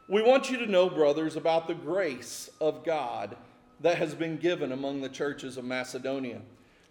"We 0.09 0.21
want 0.21 0.49
you 0.49 0.57
to 0.57 0.65
know, 0.65 0.89
brothers, 0.89 1.37
about 1.37 1.67
the 1.67 1.75
grace 1.75 2.49
of 2.59 2.83
God 2.83 3.37
that 3.79 3.99
has 3.99 4.15
been 4.15 4.35
given 4.35 4.73
among 4.73 4.99
the 4.99 5.09
churches 5.09 5.55
of 5.55 5.63
Macedonia. 5.63 6.41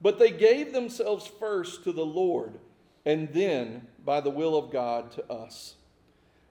but 0.00 0.18
they 0.18 0.30
gave 0.30 0.72
themselves 0.72 1.26
first 1.26 1.84
to 1.84 1.92
the 1.92 2.04
Lord, 2.04 2.58
and 3.04 3.32
then, 3.32 3.86
by 4.04 4.20
the 4.20 4.30
will 4.30 4.56
of 4.56 4.70
God, 4.70 5.10
to 5.12 5.32
us. 5.32 5.74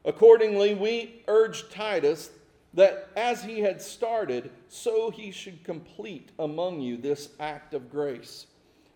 Accordingly, 0.05 0.73
we 0.73 1.23
urged 1.27 1.71
Titus 1.71 2.29
that 2.73 3.09
as 3.15 3.43
he 3.43 3.59
had 3.59 3.81
started, 3.81 4.51
so 4.67 5.09
he 5.09 5.31
should 5.31 5.63
complete 5.63 6.29
among 6.37 6.79
you 6.79 6.97
this 6.97 7.29
act 7.39 7.73
of 7.73 7.91
grace. 7.91 8.45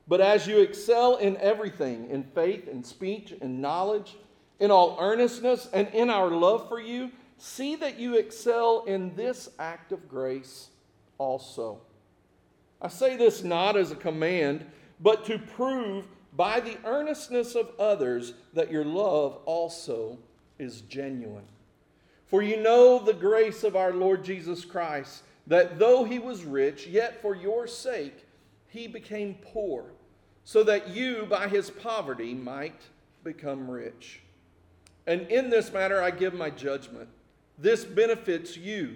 But 0.07 0.21
as 0.21 0.47
you 0.47 0.59
excel 0.59 1.17
in 1.17 1.37
everything, 1.37 2.09
in 2.09 2.23
faith 2.23 2.67
and 2.67 2.85
speech 2.85 3.33
and 3.41 3.61
knowledge, 3.61 4.15
in 4.59 4.69
all 4.69 4.97
earnestness 4.99 5.69
and 5.73 5.87
in 5.89 6.09
our 6.09 6.29
love 6.29 6.69
for 6.69 6.79
you, 6.79 7.11
see 7.37 7.75
that 7.77 7.99
you 7.99 8.15
excel 8.15 8.83
in 8.85 9.15
this 9.15 9.49
act 9.59 9.91
of 9.91 10.07
grace 10.07 10.69
also. 11.17 11.81
I 12.83 12.89
say 12.89 13.15
this 13.15 13.43
not 13.43 13.77
as 13.77 13.91
a 13.91 13.95
command, 13.95 14.65
but 14.99 15.25
to 15.25 15.39
prove 15.39 16.05
by 16.35 16.59
the 16.59 16.77
earnestness 16.83 17.55
of 17.55 17.71
others 17.79 18.33
that 18.53 18.71
your 18.71 18.83
love 18.83 19.37
also 19.45 20.19
is 20.59 20.81
genuine. 20.81 21.45
For 22.27 22.41
you 22.41 22.57
know 22.61 22.99
the 22.99 23.13
grace 23.13 23.63
of 23.63 23.75
our 23.75 23.93
Lord 23.93 24.23
Jesus 24.23 24.65
Christ, 24.65 25.23
that 25.47 25.79
though 25.79 26.03
he 26.03 26.19
was 26.19 26.43
rich, 26.43 26.87
yet 26.87 27.21
for 27.21 27.35
your 27.35 27.67
sake 27.67 28.25
he 28.67 28.87
became 28.87 29.35
poor, 29.41 29.85
so 30.43 30.63
that 30.63 30.89
you 30.89 31.25
by 31.29 31.47
his 31.47 31.69
poverty 31.69 32.33
might 32.33 32.81
become 33.23 33.69
rich. 33.69 34.21
And 35.05 35.21
in 35.29 35.49
this 35.49 35.71
matter, 35.71 36.01
I 36.01 36.11
give 36.11 36.33
my 36.33 36.49
judgment. 36.49 37.07
This 37.57 37.85
benefits 37.85 38.57
you, 38.57 38.95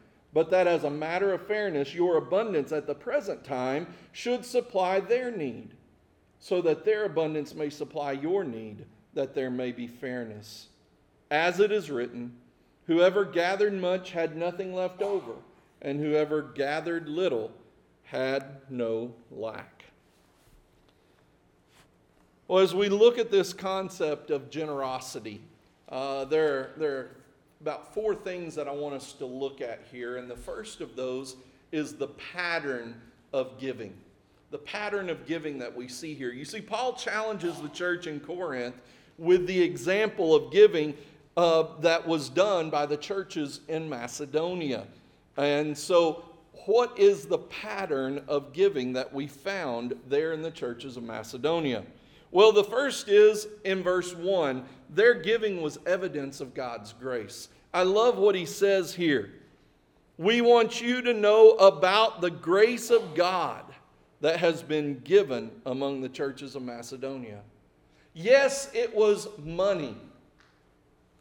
but 0.33 0.49
that 0.51 0.67
as 0.67 0.83
a 0.83 0.89
matter 0.89 1.33
of 1.33 1.45
fairness, 1.45 1.93
your 1.93 2.17
abundance 2.17 2.71
at 2.71 2.87
the 2.87 2.95
present 2.95 3.43
time 3.43 3.87
should 4.11 4.45
supply 4.45 4.99
their 4.99 5.31
need, 5.31 5.73
so 6.39 6.61
that 6.61 6.85
their 6.85 7.05
abundance 7.05 7.53
may 7.53 7.69
supply 7.69 8.13
your 8.13 8.43
need, 8.43 8.85
that 9.13 9.35
there 9.35 9.51
may 9.51 9.71
be 9.71 9.87
fairness. 9.87 10.67
As 11.29 11.59
it 11.59 11.71
is 11.71 11.91
written, 11.91 12.33
whoever 12.87 13.25
gathered 13.25 13.73
much 13.73 14.11
had 14.11 14.35
nothing 14.35 14.73
left 14.73 15.01
over, 15.01 15.33
and 15.81 15.99
whoever 15.99 16.41
gathered 16.41 17.07
little 17.07 17.51
had 18.03 18.61
no 18.69 19.13
lack. 19.29 19.85
Well, 22.47 22.59
as 22.59 22.75
we 22.75 22.89
look 22.89 23.17
at 23.17 23.31
this 23.31 23.53
concept 23.53 24.29
of 24.29 24.49
generosity, 24.49 25.41
uh, 25.87 26.25
there, 26.25 26.71
there 26.75 27.11
about 27.61 27.93
four 27.93 28.15
things 28.15 28.55
that 28.55 28.67
I 28.67 28.71
want 28.71 28.95
us 28.95 29.13
to 29.13 29.25
look 29.25 29.61
at 29.61 29.81
here. 29.91 30.17
And 30.17 30.29
the 30.29 30.35
first 30.35 30.81
of 30.81 30.95
those 30.95 31.35
is 31.71 31.93
the 31.93 32.07
pattern 32.07 32.99
of 33.33 33.59
giving. 33.59 33.93
The 34.49 34.57
pattern 34.57 35.09
of 35.09 35.25
giving 35.27 35.59
that 35.59 35.73
we 35.73 35.87
see 35.87 36.13
here. 36.13 36.31
You 36.31 36.43
see, 36.43 36.59
Paul 36.59 36.93
challenges 36.93 37.61
the 37.61 37.69
church 37.69 38.07
in 38.07 38.19
Corinth 38.19 38.75
with 39.17 39.45
the 39.45 39.61
example 39.61 40.33
of 40.33 40.51
giving 40.51 40.97
uh, 41.37 41.65
that 41.79 42.05
was 42.05 42.29
done 42.29 42.69
by 42.69 42.85
the 42.85 42.97
churches 42.97 43.61
in 43.67 43.87
Macedonia. 43.87 44.87
And 45.37 45.77
so, 45.77 46.25
what 46.65 46.97
is 46.99 47.25
the 47.25 47.37
pattern 47.37 48.23
of 48.27 48.53
giving 48.53 48.93
that 48.93 49.13
we 49.13 49.27
found 49.27 49.95
there 50.09 50.33
in 50.33 50.41
the 50.41 50.51
churches 50.51 50.97
of 50.97 51.03
Macedonia? 51.03 51.83
Well, 52.31 52.53
the 52.53 52.63
first 52.63 53.09
is 53.09 53.47
in 53.63 53.83
verse 53.83 54.15
1 54.15 54.63
their 54.93 55.13
giving 55.13 55.61
was 55.61 55.79
evidence 55.85 56.41
of 56.41 56.53
God's 56.53 56.93
grace. 56.93 57.47
I 57.73 57.83
love 57.83 58.17
what 58.17 58.35
he 58.35 58.45
says 58.45 58.93
here. 58.93 59.31
We 60.17 60.41
want 60.41 60.81
you 60.81 61.01
to 61.01 61.13
know 61.13 61.51
about 61.51 62.19
the 62.19 62.29
grace 62.29 62.89
of 62.89 63.15
God 63.15 63.63
that 64.19 64.39
has 64.39 64.61
been 64.61 64.99
given 64.99 65.49
among 65.65 66.01
the 66.01 66.09
churches 66.09 66.55
of 66.55 66.61
Macedonia. 66.61 67.39
Yes, 68.13 68.69
it 68.73 68.93
was 68.93 69.29
money, 69.43 69.95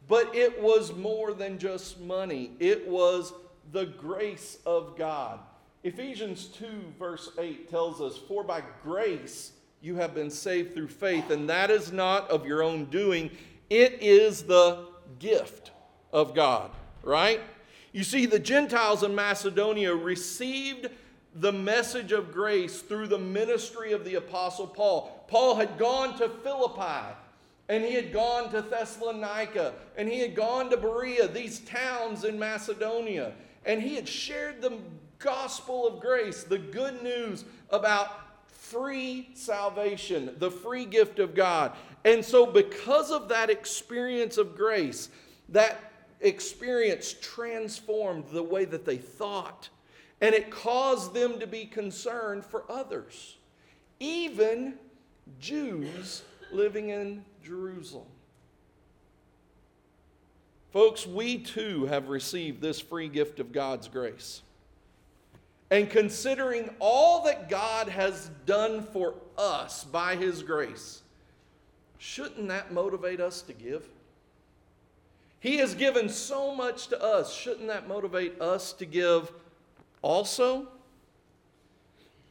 but 0.08 0.34
it 0.34 0.60
was 0.60 0.92
more 0.92 1.32
than 1.32 1.58
just 1.58 2.00
money, 2.00 2.50
it 2.58 2.86
was 2.88 3.32
the 3.72 3.86
grace 3.86 4.58
of 4.66 4.98
God. 4.98 5.38
Ephesians 5.84 6.46
2, 6.46 6.66
verse 6.98 7.30
8 7.38 7.70
tells 7.70 8.00
us, 8.00 8.18
For 8.18 8.42
by 8.42 8.62
grace 8.82 9.52
you 9.80 9.96
have 9.96 10.14
been 10.14 10.30
saved 10.30 10.74
through 10.74 10.88
faith, 10.88 11.30
and 11.30 11.48
that 11.48 11.70
is 11.70 11.92
not 11.92 12.30
of 12.30 12.46
your 12.46 12.62
own 12.62 12.84
doing, 12.86 13.30
it 13.70 14.02
is 14.02 14.42
the 14.42 14.86
gift 15.18 15.70
of 16.12 16.34
God, 16.34 16.70
right? 17.02 17.40
You 17.92 18.04
see, 18.04 18.26
the 18.26 18.38
Gentiles 18.38 19.02
in 19.02 19.14
Macedonia 19.14 19.94
received 19.94 20.88
the 21.34 21.52
message 21.52 22.12
of 22.12 22.32
grace 22.32 22.82
through 22.82 23.06
the 23.06 23.18
ministry 23.18 23.92
of 23.92 24.04
the 24.04 24.16
Apostle 24.16 24.66
Paul. 24.66 25.24
Paul 25.28 25.54
had 25.54 25.78
gone 25.78 26.18
to 26.18 26.28
Philippi, 26.28 27.14
and 27.68 27.84
he 27.84 27.94
had 27.94 28.12
gone 28.12 28.50
to 28.50 28.62
Thessalonica, 28.62 29.74
and 29.96 30.08
he 30.08 30.18
had 30.18 30.34
gone 30.34 30.70
to 30.70 30.76
Berea, 30.76 31.28
these 31.28 31.60
towns 31.60 32.24
in 32.24 32.38
Macedonia, 32.38 33.32
and 33.64 33.80
he 33.80 33.94
had 33.94 34.08
shared 34.08 34.60
the 34.60 34.78
gospel 35.18 35.86
of 35.86 36.00
grace, 36.00 36.42
the 36.42 36.58
good 36.58 37.02
news 37.02 37.44
about 37.70 38.29
free 38.70 39.30
salvation, 39.34 40.34
the 40.38 40.50
free 40.50 40.84
gift 40.84 41.18
of 41.18 41.34
God. 41.34 41.72
And 42.04 42.24
so, 42.24 42.46
because 42.46 43.10
of 43.10 43.28
that 43.28 43.50
experience 43.50 44.38
of 44.38 44.56
grace, 44.56 45.10
that 45.50 45.92
experience 46.20 47.14
transformed 47.20 48.24
the 48.32 48.42
way 48.42 48.64
that 48.64 48.84
they 48.84 48.96
thought, 48.96 49.68
and 50.20 50.34
it 50.34 50.50
caused 50.50 51.14
them 51.14 51.40
to 51.40 51.46
be 51.46 51.64
concerned 51.64 52.44
for 52.44 52.64
others, 52.70 53.36
even 53.98 54.74
Jews 55.38 56.22
living 56.52 56.90
in 56.90 57.24
Jerusalem. 57.42 58.06
Folks, 60.72 61.06
we 61.06 61.38
too 61.38 61.86
have 61.86 62.08
received 62.08 62.60
this 62.60 62.80
free 62.80 63.08
gift 63.08 63.40
of 63.40 63.50
God's 63.50 63.88
grace. 63.88 64.42
And 65.70 65.88
considering 65.88 66.70
all 66.80 67.24
that 67.24 67.48
God 67.48 67.88
has 67.88 68.30
done 68.44 68.82
for 68.82 69.14
us 69.38 69.84
by 69.84 70.16
His 70.16 70.42
grace, 70.42 71.02
shouldn't 71.98 72.48
that 72.48 72.72
motivate 72.72 73.20
us 73.20 73.42
to 73.42 73.52
give? 73.52 73.88
He 75.38 75.56
has 75.58 75.74
given 75.74 76.08
so 76.08 76.54
much 76.54 76.88
to 76.88 77.02
us. 77.02 77.32
Shouldn't 77.32 77.68
that 77.68 77.88
motivate 77.88 78.40
us 78.40 78.72
to 78.74 78.84
give 78.84 79.32
also? 80.02 80.68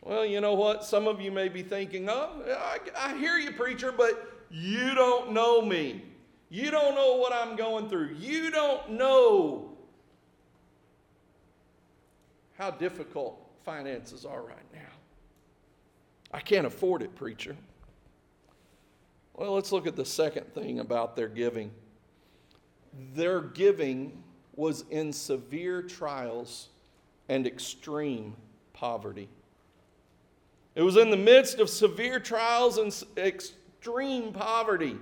Well, 0.02 0.26
you 0.26 0.42
know 0.42 0.54
what? 0.54 0.84
Some 0.84 1.08
of 1.08 1.20
you 1.20 1.32
may 1.32 1.50
be 1.50 1.64
thinking, 1.64 2.10
oh, 2.10 2.44
I, 2.48 2.78
I 2.96 3.18
hear 3.18 3.38
you, 3.38 3.52
preacher, 3.52 3.92
but 3.92 4.46
you 4.52 4.94
don't 4.96 5.32
know 5.32 5.62
me. 5.62 6.04
You 6.50 6.72
don't 6.72 6.96
know 6.96 7.16
what 7.16 7.34
I'm 7.34 7.56
going 7.56 7.90
through. 7.90 8.16
You 8.20 8.52
don't 8.52 8.92
know 8.92 9.69
how 12.60 12.70
difficult 12.70 13.42
finances 13.66 14.26
are 14.26 14.44
right 14.44 14.74
now. 14.74 14.80
I 16.32 16.42
can't 16.42 16.68
afford 16.68 17.02
it, 17.02 17.16
preacher. 17.16 17.56
Well, 19.34 19.54
let's 19.54 19.72
look 19.72 19.88
at 19.88 19.96
the 19.96 20.06
second 20.06 20.54
thing 20.54 20.80
about 20.80 21.16
their 21.16 21.30
giving 21.30 21.72
their 23.14 23.42
giving 23.42 24.24
was 24.56 24.84
in 24.90 25.14
severe 25.14 25.82
trials 25.82 26.70
and 27.28 27.46
extreme 27.46 28.36
poverty. 28.74 29.30
It 30.76 30.82
was 30.82 30.98
in 30.98 31.10
the 31.10 31.18
midst 31.18 31.60
of 31.60 31.70
severe 31.70 32.20
trials 32.20 32.78
and 32.78 32.94
extreme 33.18 34.34
poverty. 34.34 34.98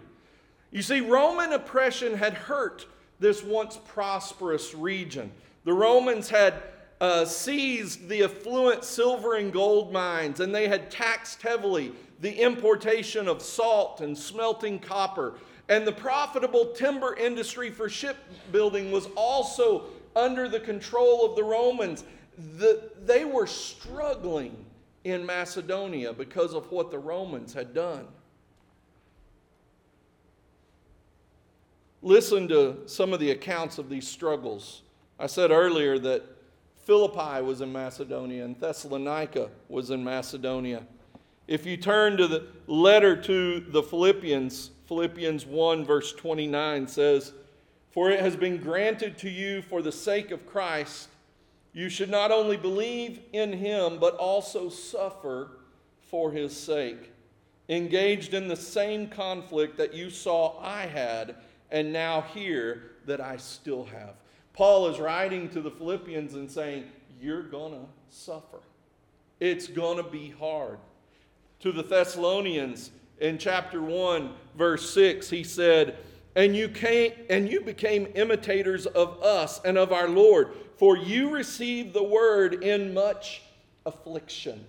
You 0.72 0.82
see, 0.82 1.00
Roman 1.00 1.54
oppression 1.54 2.16
had 2.16 2.34
hurt 2.34 2.86
this 3.20 3.44
once 3.44 3.80
prosperous 3.88 4.74
region. 4.76 5.32
The 5.64 5.74
Romans 5.74 6.30
had 6.30 6.62
uh, 7.00 7.26
seized 7.26 8.08
the 8.10 8.24
affluent 8.24 8.84
silver 8.84 9.36
and 9.36 9.54
gold 9.54 9.94
mines, 9.94 10.40
and 10.40 10.54
they 10.54 10.68
had 10.68 10.90
taxed 10.90 11.42
heavily 11.42 11.92
the 12.22 12.34
importation 12.34 13.28
of 13.28 13.42
salt 13.42 14.02
and 14.02 14.18
smelting 14.18 14.80
copper. 14.80 15.36
And 15.70 15.86
the 15.86 15.92
profitable 15.92 16.74
timber 16.74 17.16
industry 17.16 17.70
for 17.70 17.90
shipbuilding 17.90 18.92
was 18.92 19.08
also 19.16 19.86
under 20.16 20.50
the 20.50 20.60
control 20.60 21.26
of 21.26 21.36
the 21.36 21.44
Romans. 21.44 22.04
The, 22.58 22.90
they 23.06 23.26
were 23.26 23.48
struggling 23.48 24.66
in 25.04 25.26
Macedonia 25.26 26.14
because 26.14 26.54
of 26.54 26.72
what 26.72 26.90
the 26.90 27.00
Romans 27.00 27.54
had 27.54 27.74
done. 27.74 28.08
Listen 32.02 32.48
to 32.48 32.78
some 32.86 33.14
of 33.14 33.20
the 33.20 33.32
accounts 33.32 33.78
of 33.78 33.90
these 33.90 34.08
struggles. 34.08 34.82
I 35.20 35.28
said 35.28 35.52
earlier 35.52 36.00
that 36.00 36.37
Philippi 36.88 37.42
was 37.42 37.60
in 37.60 37.74
Macedonia 37.74 38.46
and 38.46 38.58
Thessalonica 38.58 39.50
was 39.68 39.92
in 39.92 40.02
Macedonia. 40.02 40.84
If 41.46 41.66
you 41.66 41.76
turn 41.76 42.16
to 42.16 42.30
the 42.30 42.48
letter 42.66 43.14
to 43.24 43.60
the 43.60 43.84
Philippians, 43.84 44.72
Philippians 44.86 45.46
1, 45.46 45.84
verse 45.84 46.14
29 46.14 46.88
says, 46.88 47.34
For 47.92 48.10
it 48.10 48.22
has 48.22 48.38
been 48.38 48.56
granted 48.56 49.18
to 49.18 49.30
you 49.30 49.62
for 49.64 49.82
the 49.82 49.92
sake 49.92 50.32
of 50.32 50.46
Christ, 50.46 51.10
you 51.74 51.90
should 51.90 52.10
not 52.10 52.32
only 52.32 52.56
believe 52.56 53.20
in 53.34 53.52
him, 53.52 54.00
but 54.00 54.16
also 54.16 54.70
suffer 54.70 55.58
for 56.00 56.32
his 56.32 56.56
sake, 56.56 57.12
engaged 57.68 58.34
in 58.34 58.48
the 58.48 58.56
same 58.56 59.10
conflict 59.10 59.76
that 59.76 59.94
you 59.94 60.10
saw 60.10 60.58
I 60.62 60.84
had, 60.84 61.36
and 61.70 61.92
now 61.92 62.22
hear 62.22 62.92
that 63.08 63.20
I 63.20 63.36
still 63.36 63.84
have. 63.84 64.16
Paul 64.58 64.88
is 64.88 65.00
writing 65.00 65.50
to 65.52 65.62
the 65.62 65.70
Philippians 65.70 66.34
and 66.34 66.50
saying, 66.50 66.86
You're 67.22 67.44
going 67.44 67.74
to 67.74 67.86
suffer. 68.10 68.58
It's 69.40 69.68
going 69.68 70.04
to 70.04 70.10
be 70.10 70.32
hard. 70.32 70.80
To 71.60 71.72
the 71.72 71.84
Thessalonians, 71.84 72.90
in 73.20 73.38
chapter 73.38 73.82
1 73.82 74.32
verse 74.56 74.90
6 74.92 75.30
he 75.30 75.44
said 75.44 75.98
and 76.36 76.56
you 76.56 76.70
came 76.70 77.14
and 77.30 77.50
you 77.50 77.62
became 77.62 78.08
imitators 78.16 78.86
of 78.86 79.22
us 79.24 79.60
and 79.66 79.78
of 79.78 79.92
our 79.92 80.08
lord 80.08 80.50
for 80.78 80.96
you 80.96 81.32
received 81.32 81.94
the 81.94 82.04
word 82.04 82.64
in 82.64 82.94
much 82.94 83.42
affliction 83.86 84.64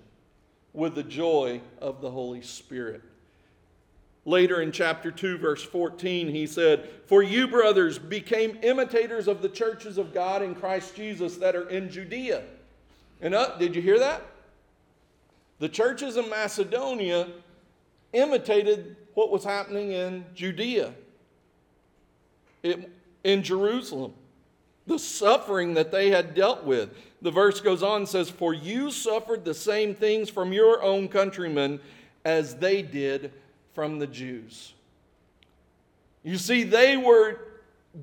with 0.73 0.95
the 0.95 1.03
joy 1.03 1.61
of 1.81 2.01
the 2.01 2.11
holy 2.11 2.41
spirit 2.41 3.03
later 4.29 4.61
in 4.61 4.71
chapter 4.71 5.11
2 5.11 5.39
verse 5.39 5.63
14 5.63 6.29
he 6.29 6.47
said 6.47 6.89
for 7.07 7.23
you 7.23 7.49
brothers 7.49 7.99
became 7.99 8.59
imitators 8.63 9.27
of 9.27 9.43
the 9.43 9.49
churches 9.49 9.99
of 9.99 10.13
god 10.13 10.43
in 10.43 10.55
christ 10.55 10.95
jesus 10.95 11.37
that 11.37 11.57
are 11.57 11.69
in 11.71 11.91
judea 11.91 12.43
and 13.21 13.35
uh, 13.35 13.57
did 13.59 13.75
you 13.75 13.83
hear 13.83 13.99
that 13.99 14.23
the 15.59 15.69
churches 15.69 16.17
in 16.17 16.29
macedonia 16.29 17.29
imitated 18.13 18.97
what 19.15 19.31
was 19.31 19.45
happening 19.45 19.93
in 19.93 20.25
Judea, 20.35 20.93
it, 22.63 22.91
in 23.25 23.43
Jerusalem. 23.43 24.15
the 24.87 24.99
suffering 24.99 25.75
that 25.75 25.91
they 25.91 26.11
had 26.11 26.35
dealt 26.35 26.65
with. 26.65 26.91
The 27.21 27.31
verse 27.31 27.61
goes 27.61 27.83
on 27.83 28.03
and 28.03 28.09
says, 28.09 28.31
For 28.31 28.55
you 28.55 28.91
suffered 28.91 29.45
the 29.45 29.55
same 29.55 29.95
things 29.95 30.31
from 30.31 30.53
your 30.53 30.83
own 30.83 31.09
countrymen 31.09 31.81
as 32.25 32.55
they 32.55 32.81
did 32.81 33.33
from 33.79 34.01
the 34.01 34.09
Jews. 34.09 34.73
You 36.25 36.37
see, 36.37 36.65
they 36.65 36.97
were 36.97 37.39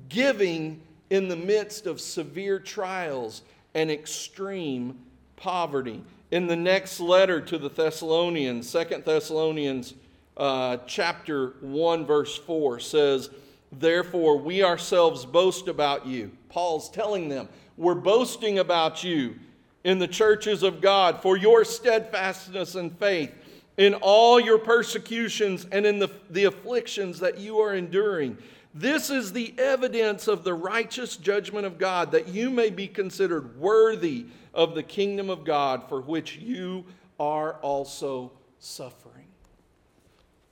giving 0.08 0.80
in 1.10 1.28
the 1.28 1.36
midst 1.36 1.86
of 1.86 2.00
severe 2.00 2.58
trials 2.58 3.42
and 3.74 3.90
extreme 3.90 4.98
poverty. 5.36 6.02
In 6.30 6.46
the 6.46 6.56
next 6.56 6.98
letter 6.98 7.42
to 7.42 7.58
the 7.58 7.68
Thessalonians, 7.68 8.66
Second 8.66 9.04
Thessalonians 9.04 9.92
uh, 10.38 10.78
chapter 10.86 11.56
1, 11.60 12.06
verse 12.06 12.38
4 12.38 12.80
says, 12.80 13.28
Therefore, 13.70 14.38
we 14.38 14.64
ourselves 14.64 15.26
boast 15.26 15.68
about 15.68 16.06
you. 16.06 16.30
Paul's 16.48 16.88
telling 16.88 17.28
them, 17.28 17.50
We're 17.76 17.94
boasting 17.96 18.60
about 18.60 19.04
you 19.04 19.36
in 19.84 19.98
the 19.98 20.08
churches 20.08 20.62
of 20.62 20.80
God 20.80 21.20
for 21.20 21.36
your 21.36 21.66
steadfastness 21.66 22.76
and 22.76 22.98
faith 22.98 23.34
in 23.76 23.94
all 23.94 24.40
your 24.40 24.58
persecutions 24.58 25.66
and 25.70 25.84
in 25.84 25.98
the, 25.98 26.08
the 26.30 26.44
afflictions 26.44 27.20
that 27.20 27.38
you 27.38 27.58
are 27.58 27.74
enduring. 27.74 28.38
This 28.74 29.10
is 29.10 29.32
the 29.32 29.54
evidence 29.58 30.28
of 30.28 30.44
the 30.44 30.54
righteous 30.54 31.16
judgment 31.16 31.66
of 31.66 31.78
God, 31.78 32.12
that 32.12 32.28
you 32.28 32.50
may 32.50 32.70
be 32.70 32.88
considered 32.88 33.58
worthy 33.58 34.26
of 34.52 34.74
the 34.74 34.82
kingdom 34.82 35.30
of 35.30 35.44
God 35.44 35.88
for 35.88 36.00
which 36.00 36.36
you 36.36 36.84
are 37.18 37.54
also 37.54 38.32
suffering. 38.58 39.26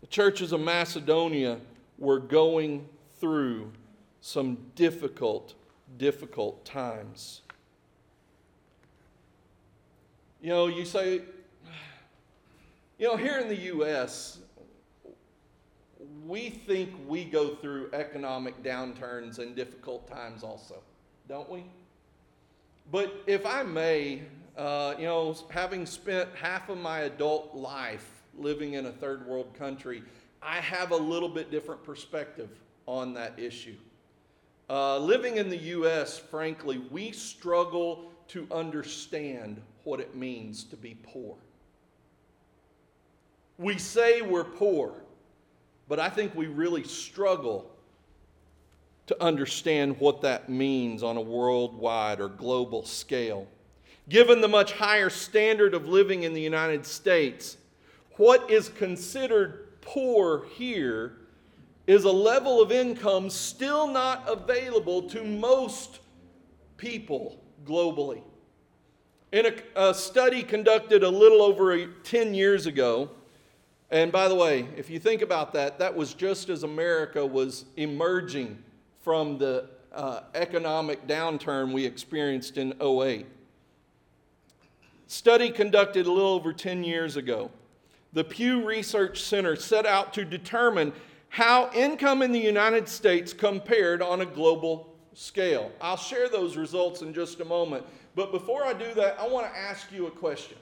The 0.00 0.06
churches 0.06 0.52
of 0.52 0.60
Macedonia 0.60 1.58
were 1.98 2.18
going 2.18 2.88
through 3.20 3.72
some 4.20 4.58
difficult, 4.74 5.54
difficult 5.98 6.64
times. 6.64 7.42
You 10.40 10.50
know, 10.50 10.66
you 10.66 10.84
say, 10.84 11.22
you 12.98 13.08
know, 13.08 13.16
here 13.16 13.38
in 13.38 13.48
the 13.48 13.56
U.S., 13.56 14.38
we 16.26 16.48
think 16.50 16.90
we 17.06 17.24
go 17.24 17.54
through 17.56 17.90
economic 17.92 18.62
downturns 18.62 19.38
and 19.38 19.54
difficult 19.56 20.08
times 20.08 20.42
also, 20.42 20.76
don't 21.28 21.50
we? 21.50 21.64
But 22.90 23.12
if 23.26 23.44
I 23.44 23.62
may, 23.62 24.22
uh, 24.56 24.94
you 24.98 25.04
know, 25.04 25.36
having 25.50 25.86
spent 25.86 26.28
half 26.34 26.68
of 26.68 26.78
my 26.78 27.00
adult 27.00 27.54
life 27.54 28.22
living 28.36 28.74
in 28.74 28.86
a 28.86 28.92
third 28.92 29.26
world 29.26 29.54
country, 29.54 30.02
I 30.42 30.60
have 30.60 30.90
a 30.90 30.96
little 30.96 31.28
bit 31.28 31.50
different 31.50 31.82
perspective 31.82 32.50
on 32.86 33.14
that 33.14 33.38
issue. 33.38 33.76
Uh, 34.68 34.98
living 34.98 35.36
in 35.36 35.48
the 35.48 35.56
U.S., 35.56 36.18
frankly, 36.18 36.78
we 36.90 37.12
struggle 37.12 38.10
to 38.28 38.46
understand 38.50 39.60
what 39.84 40.00
it 40.00 40.14
means 40.14 40.64
to 40.64 40.76
be 40.76 40.96
poor. 41.02 41.36
We 43.58 43.78
say 43.78 44.22
we're 44.22 44.44
poor, 44.44 44.94
but 45.88 46.00
I 46.00 46.08
think 46.08 46.34
we 46.34 46.46
really 46.46 46.84
struggle 46.84 47.70
to 49.06 49.22
understand 49.22 49.98
what 49.98 50.22
that 50.22 50.48
means 50.48 51.02
on 51.02 51.16
a 51.16 51.20
worldwide 51.20 52.20
or 52.20 52.28
global 52.28 52.84
scale. 52.84 53.46
Given 54.08 54.40
the 54.40 54.48
much 54.48 54.72
higher 54.72 55.10
standard 55.10 55.74
of 55.74 55.88
living 55.88 56.22
in 56.22 56.34
the 56.34 56.40
United 56.40 56.84
States, 56.86 57.56
what 58.16 58.50
is 58.50 58.68
considered 58.70 59.80
poor 59.80 60.46
here 60.54 61.16
is 61.86 62.04
a 62.04 62.10
level 62.10 62.62
of 62.62 62.72
income 62.72 63.28
still 63.28 63.86
not 63.86 64.24
available 64.26 65.02
to 65.02 65.22
most 65.22 66.00
people 66.76 67.42
globally. 67.64 68.22
In 69.32 69.46
a, 69.46 69.88
a, 69.90 69.94
study 69.94 70.42
conducted 70.42 71.02
a 71.02 71.08
little 71.08 71.42
over 71.42 71.86
10 71.86 72.34
years 72.34 72.66
ago, 72.66 73.10
and 73.94 74.10
by 74.10 74.26
the 74.26 74.34
way, 74.34 74.66
if 74.76 74.90
you 74.90 74.98
think 74.98 75.22
about 75.22 75.52
that, 75.52 75.78
that 75.78 75.94
was 75.94 76.14
just 76.14 76.48
as 76.48 76.64
America 76.64 77.24
was 77.24 77.64
emerging 77.76 78.58
from 79.02 79.38
the 79.38 79.68
uh, 79.92 80.22
economic 80.34 81.06
downturn 81.06 81.72
we 81.72 81.86
experienced 81.86 82.58
in 82.58 82.74
08. 82.82 83.24
Study 85.06 85.48
conducted 85.48 86.08
a 86.08 86.10
little 86.10 86.32
over 86.32 86.52
10 86.52 86.82
years 86.82 87.16
ago. 87.16 87.52
The 88.14 88.24
Pew 88.24 88.66
Research 88.66 89.22
Center 89.22 89.54
set 89.54 89.86
out 89.86 90.12
to 90.14 90.24
determine 90.24 90.92
how 91.28 91.70
income 91.72 92.20
in 92.20 92.32
the 92.32 92.40
United 92.40 92.88
States 92.88 93.32
compared 93.32 94.02
on 94.02 94.22
a 94.22 94.26
global 94.26 94.92
scale. 95.12 95.70
I'll 95.80 95.96
share 95.96 96.28
those 96.28 96.56
results 96.56 97.02
in 97.02 97.14
just 97.14 97.38
a 97.38 97.44
moment. 97.44 97.86
But 98.16 98.32
before 98.32 98.64
I 98.64 98.72
do 98.72 98.92
that, 98.94 99.20
I 99.20 99.28
want 99.28 99.46
to 99.46 99.56
ask 99.56 99.92
you 99.92 100.08
a 100.08 100.10
question. 100.10 100.58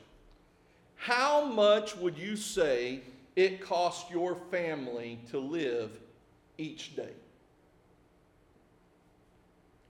How 0.97 1.47
much 1.47 1.97
would 1.97 2.19
you 2.19 2.37
say 2.37 3.01
it 3.37 3.61
costs 3.61 4.11
your 4.11 4.37
family 4.51 5.21
to 5.31 5.39
live 5.39 5.91
each 6.59 6.95
day? 6.97 7.13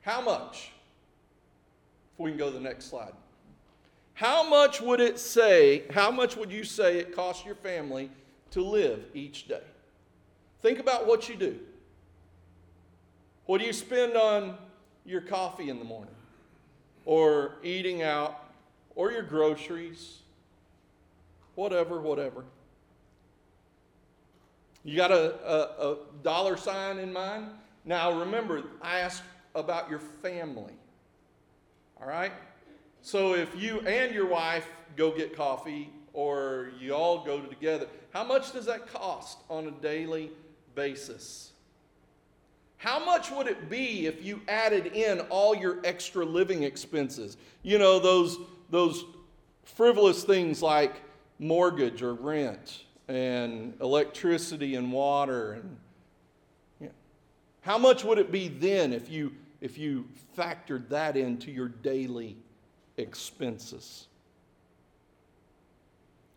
How 0.03 0.21
much? 0.21 0.73
If 2.15 2.21
we 2.21 2.31
can 2.31 2.39
go 2.39 2.51
to 2.51 2.55
the 2.55 2.61
next 2.61 2.87
slide. 2.87 3.13
How 4.15 4.49
much 4.49 4.81
would 4.81 5.01
it 5.01 5.19
say, 5.19 5.85
how 5.91 6.11
much 6.11 6.37
would 6.37 6.53
you 6.53 6.65
say 6.65 6.99
it 6.99 7.15
costs 7.15 7.45
your 7.45 7.55
family 7.55 8.11
to 8.51 8.63
live 8.63 9.05
each 9.15 9.49
day? 9.49 9.63
Think 10.61 10.79
about 10.79 11.07
what 11.07 11.29
you 11.29 11.37
do. 11.37 11.59
What 13.47 13.59
do 13.59 13.67
you 13.67 13.73
spend 13.73 14.17
on 14.17 14.57
your 15.05 15.21
coffee 15.21 15.71
in 15.71 15.79
the 15.79 15.85
morning? 15.85 16.15
Or 17.05 17.57
eating 17.65 18.03
out? 18.03 18.39
Or 18.95 19.11
your 19.11 19.23
groceries? 19.23 20.19
Whatever, 21.55 22.01
whatever. 22.01 22.45
You 24.85 24.97
got 24.97 25.13
a, 25.13 25.35
a, 25.47 25.93
a 25.93 25.97
dollar 26.23 26.57
sign 26.57 26.99
in 26.99 27.13
mind? 27.13 27.47
Now 27.85 28.19
remember, 28.19 28.63
I 28.81 29.01
asked 29.01 29.23
about 29.55 29.91
your 29.91 29.99
family. 29.99 30.75
All 32.01 32.09
right? 32.09 32.33
So 33.01 33.35
if 33.35 33.49
you 33.61 33.81
and 33.81 34.15
your 34.15 34.27
wife 34.27 34.69
go 34.97 35.11
get 35.11 35.37
coffee 35.37 35.91
or 36.13 36.71
you 36.81 36.95
all 36.95 37.25
go 37.25 37.41
together, 37.41 37.87
how 38.13 38.25
much 38.25 38.53
does 38.53 38.67
that 38.67 38.89
cost 38.89 39.39
on 39.49 39.67
a 39.67 39.71
daily 39.71 40.31
basis? 40.75 41.53
How 42.77 43.05
much 43.05 43.31
would 43.31 43.47
it 43.47 43.71
be 43.71 44.07
if 44.07 44.25
you 44.25 44.41
added 44.49 44.87
in 44.89 45.21
all 45.31 45.55
your 45.55 45.79
extra 45.85 46.25
living 46.25 46.65
expenses? 46.65 47.37
You 47.63 47.79
know, 47.79 48.01
those, 48.01 48.39
those 48.71 49.05
frivolous 49.63 50.25
things 50.25 50.61
like 50.61 50.95
mortgage 51.39 52.03
or 52.03 52.15
rent 52.15 52.85
and 53.13 53.75
electricity 53.83 54.75
and 54.75 54.91
water 54.91 55.53
and 55.53 56.91
how 57.61 57.77
much 57.77 58.05
would 58.05 58.19
it 58.19 58.33
be 58.33 58.49
then 58.49 58.93
if 58.93 59.11
you 59.11 59.33
if 59.61 59.79
you 59.79 60.07
factored 60.37 60.89
that 60.89 61.17
into 61.17 61.53
your 61.53 61.69
daily 61.69 62.37
expenses. 62.97 64.09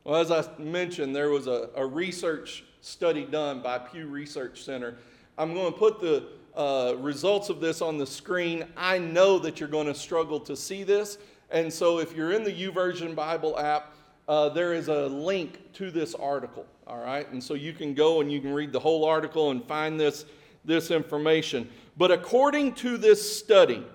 Well, 0.03 0.21
as 0.21 0.29
I 0.29 0.47
mentioned, 0.59 1.15
there 1.15 1.31
was 1.31 1.47
a, 1.47 1.69
a 1.75 1.83
research 1.83 2.63
study 2.81 3.25
done 3.25 3.63
by 3.63 3.79
Pew 3.79 4.05
Research 4.05 4.63
Center. 4.63 4.95
I'm 5.39 5.55
going 5.55 5.73
to 5.73 5.79
put 5.79 5.99
the 5.99 6.27
uh, 6.55 6.95
results 6.99 7.49
of 7.49 7.59
this 7.59 7.81
on 7.81 7.97
the 7.97 8.05
screen. 8.05 8.65
I 8.77 8.99
know 8.99 9.39
that 9.39 9.59
you're 9.59 9.67
going 9.69 9.87
to 9.87 9.95
struggle 9.95 10.39
to 10.41 10.55
see 10.55 10.83
this. 10.83 11.17
And 11.49 11.73
so 11.73 11.97
if 11.97 12.15
you're 12.15 12.33
in 12.33 12.43
the 12.43 12.53
YouVersion 12.53 13.15
Bible 13.15 13.57
app, 13.57 13.94
uh, 14.27 14.49
there 14.49 14.73
is 14.73 14.87
a 14.87 15.07
link 15.07 15.73
to 15.73 15.91
this 15.91 16.15
article. 16.15 16.65
All 16.87 16.99
right. 16.99 17.29
And 17.31 17.43
so 17.43 17.53
you 17.53 17.73
can 17.73 17.93
go 17.93 18.21
and 18.21 18.31
you 18.31 18.41
can 18.41 18.53
read 18.53 18.71
the 18.71 18.79
whole 18.79 19.05
article 19.05 19.51
and 19.51 19.63
find 19.65 19.99
this, 19.99 20.25
this 20.63 20.91
information. 20.91 21.69
But 21.97 22.11
according 22.11 22.73
to 22.75 22.97
this 22.97 23.37
study, 23.37 23.85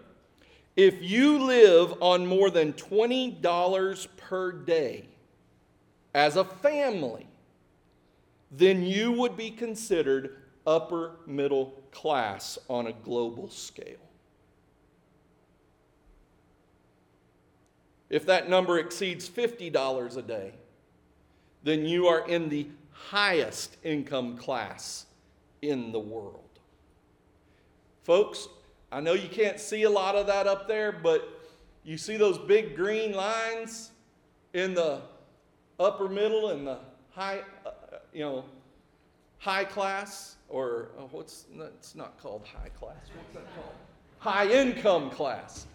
if 0.77 1.03
you 1.03 1.39
live 1.39 1.95
on 2.01 2.27
more 2.27 2.51
than 2.51 2.73
$20 2.73 4.09
per 4.17 4.53
day 4.53 5.05
as 6.15 6.37
a 6.37 6.45
family, 6.45 7.27
then 8.51 8.83
you 8.83 9.13
would 9.13 9.37
be 9.37 9.51
considered 9.51 10.37
upper 10.67 11.13
middle 11.27 11.83
class 11.93 12.59
on 12.69 12.87
a 12.87 12.93
global 12.93 13.49
scale. 13.49 14.10
If 18.11 18.27
that 18.27 18.51
number 18.51 18.79
exceeds 18.79 19.29
$50 19.29 20.17
a 20.17 20.23
day, 20.23 20.53
then 21.63 21.87
you 21.87 22.09
are 22.09 22.27
in 22.29 22.49
the 22.49 22.67
highest 22.93 23.77
income 23.83 24.37
class 24.37 25.07
in 25.63 25.93
the 25.93 26.01
world. 26.01 26.45
Folks, 28.03 28.49
I 28.91 29.01
know 29.01 29.13
you 29.15 29.29
can't 29.29 29.61
see 29.61 29.85
a 29.85 29.91
lot 29.91 30.17
of 30.17 30.27
that 30.27 30.47
up 30.47 30.67
there, 30.67 30.91
but 30.91 31.29
you 31.85 31.97
see 31.97 32.17
those 32.17 32.37
big 32.37 32.75
green 32.75 33.13
lines 33.13 33.91
in 34.53 34.75
the 34.75 35.01
upper 35.79 36.09
middle 36.09 36.51
and 36.51 36.67
the 36.67 36.79
high, 37.13 37.43
uh, 37.65 37.71
you 38.13 38.21
know, 38.21 38.45
high 39.39 39.65
class, 39.65 40.37
or 40.49 40.89
uh, 40.99 41.03
what's, 41.13 41.47
it's 41.79 41.95
not 41.95 42.19
called 42.21 42.45
high 42.45 42.69
class. 42.71 42.97
What's 43.15 43.35
that 43.35 43.55
called? 43.55 43.75
high 44.21 44.49
income 44.49 45.11
class. 45.11 45.67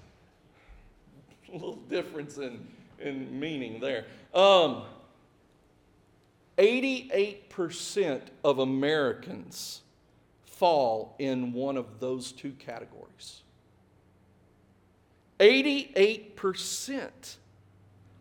A 1.50 1.54
little 1.54 1.76
difference 1.90 2.38
in, 2.38 2.66
in 3.00 3.40
meaning 3.40 3.80
there. 3.80 4.06
Um, 4.34 4.84
88% 6.58 8.22
of 8.44 8.60
Americans 8.60 9.82
fall 10.46 11.16
in 11.20 11.54
one 11.54 11.78
of 11.78 12.00
those 12.00 12.32
two 12.32 12.52
categories. 12.54 13.42
88%. 15.40 17.36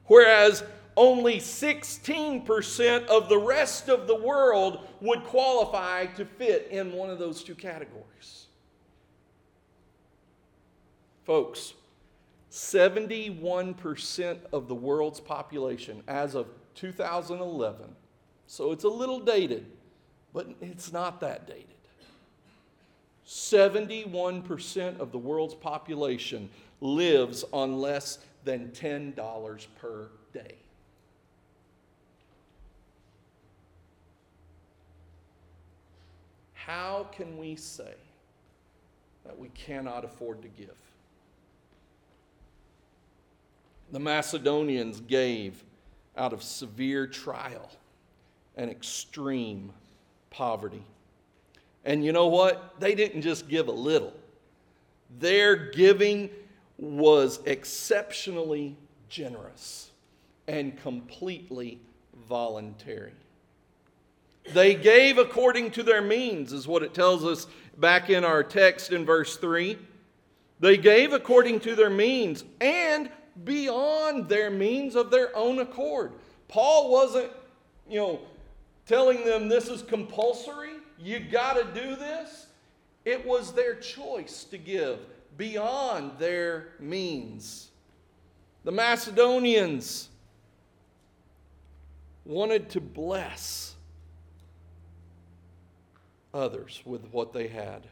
Whereas 0.06 0.64
only 0.96 1.38
16% 1.38 3.06
of 3.06 3.28
the 3.28 3.38
rest 3.38 3.88
of 3.88 4.06
the 4.06 4.14
world 4.14 4.86
would 5.00 5.24
qualify 5.24 6.06
to 6.06 6.24
fit 6.24 6.68
in 6.70 6.92
one 6.92 7.10
of 7.10 7.18
those 7.18 7.42
two 7.42 7.54
categories. 7.54 8.46
Folks, 11.24 11.74
71% 12.54 14.38
of 14.52 14.68
the 14.68 14.74
world's 14.76 15.18
population 15.18 16.04
as 16.06 16.36
of 16.36 16.46
2011, 16.76 17.96
so 18.46 18.70
it's 18.70 18.84
a 18.84 18.88
little 18.88 19.18
dated, 19.18 19.66
but 20.32 20.48
it's 20.60 20.92
not 20.92 21.20
that 21.20 21.48
dated. 21.48 21.66
71% 23.26 25.00
of 25.00 25.10
the 25.10 25.18
world's 25.18 25.54
population 25.54 26.48
lives 26.80 27.44
on 27.52 27.80
less 27.80 28.20
than 28.44 28.68
$10 28.68 29.66
per 29.80 30.10
day. 30.32 30.54
How 36.52 37.08
can 37.10 37.36
we 37.36 37.56
say 37.56 37.94
that 39.24 39.36
we 39.36 39.48
cannot 39.48 40.04
afford 40.04 40.40
to 40.42 40.48
give? 40.48 40.83
The 43.92 44.00
Macedonians 44.00 45.00
gave 45.00 45.62
out 46.16 46.32
of 46.32 46.42
severe 46.42 47.06
trial 47.06 47.70
and 48.56 48.70
extreme 48.70 49.72
poverty. 50.30 50.84
And 51.84 52.04
you 52.04 52.12
know 52.12 52.28
what? 52.28 52.80
They 52.80 52.94
didn't 52.94 53.22
just 53.22 53.48
give 53.48 53.68
a 53.68 53.72
little, 53.72 54.12
their 55.18 55.54
giving 55.54 56.30
was 56.78 57.40
exceptionally 57.46 58.76
generous 59.08 59.90
and 60.48 60.80
completely 60.82 61.78
voluntary. 62.28 63.12
They 64.52 64.74
gave 64.74 65.18
according 65.18 65.70
to 65.72 65.82
their 65.82 66.02
means, 66.02 66.52
is 66.52 66.68
what 66.68 66.82
it 66.82 66.92
tells 66.94 67.24
us 67.24 67.46
back 67.78 68.10
in 68.10 68.24
our 68.24 68.42
text 68.42 68.92
in 68.92 69.04
verse 69.04 69.36
3. 69.36 69.78
They 70.60 70.76
gave 70.76 71.12
according 71.12 71.60
to 71.60 71.74
their 71.74 71.90
means 71.90 72.44
and 72.60 73.10
beyond 73.42 74.28
their 74.28 74.50
means 74.50 74.94
of 74.94 75.10
their 75.10 75.34
own 75.36 75.58
accord. 75.58 76.12
Paul 76.48 76.90
wasn't, 76.90 77.30
you 77.88 77.98
know, 77.98 78.20
telling 78.86 79.24
them 79.24 79.48
this 79.48 79.68
is 79.68 79.82
compulsory, 79.82 80.74
you 80.98 81.18
got 81.18 81.54
to 81.54 81.64
do 81.80 81.96
this. 81.96 82.46
It 83.04 83.26
was 83.26 83.52
their 83.52 83.74
choice 83.74 84.44
to 84.44 84.58
give 84.58 85.00
beyond 85.36 86.12
their 86.18 86.68
means. 86.78 87.70
The 88.64 88.72
Macedonians 88.72 90.08
wanted 92.24 92.70
to 92.70 92.80
bless 92.80 93.74
others 96.32 96.80
with 96.84 97.02
what 97.12 97.32
they 97.32 97.48
had. 97.48 97.86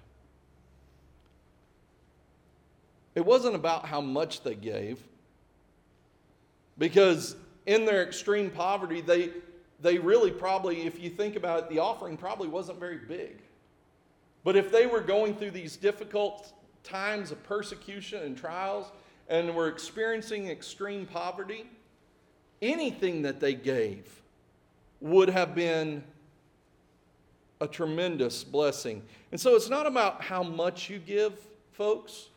It 3.14 3.26
wasn't 3.26 3.54
about 3.54 3.84
how 3.86 4.00
much 4.00 4.42
they 4.42 4.54
gave, 4.54 4.98
because 6.78 7.36
in 7.66 7.84
their 7.84 8.02
extreme 8.02 8.50
poverty, 8.50 9.00
they, 9.00 9.30
they 9.80 9.98
really 9.98 10.30
probably, 10.30 10.82
if 10.82 10.98
you 11.00 11.10
think 11.10 11.36
about 11.36 11.64
it, 11.64 11.68
the 11.68 11.78
offering 11.78 12.16
probably 12.16 12.48
wasn't 12.48 12.78
very 12.78 12.98
big. 12.98 13.38
But 14.44 14.56
if 14.56 14.72
they 14.72 14.86
were 14.86 15.00
going 15.00 15.34
through 15.34 15.52
these 15.52 15.76
difficult 15.76 16.52
times 16.82 17.30
of 17.30 17.42
persecution 17.44 18.22
and 18.24 18.36
trials 18.36 18.90
and 19.28 19.54
were 19.54 19.68
experiencing 19.68 20.48
extreme 20.48 21.06
poverty, 21.06 21.64
anything 22.60 23.22
that 23.22 23.40
they 23.40 23.54
gave 23.54 24.22
would 25.00 25.28
have 25.28 25.54
been 25.54 26.02
a 27.60 27.68
tremendous 27.68 28.42
blessing. 28.42 29.02
And 29.30 29.40
so 29.40 29.54
it's 29.54 29.70
not 29.70 29.86
about 29.86 30.22
how 30.22 30.42
much 30.42 30.90
you 30.90 30.98
give, 30.98 31.34
folks. 31.72 32.28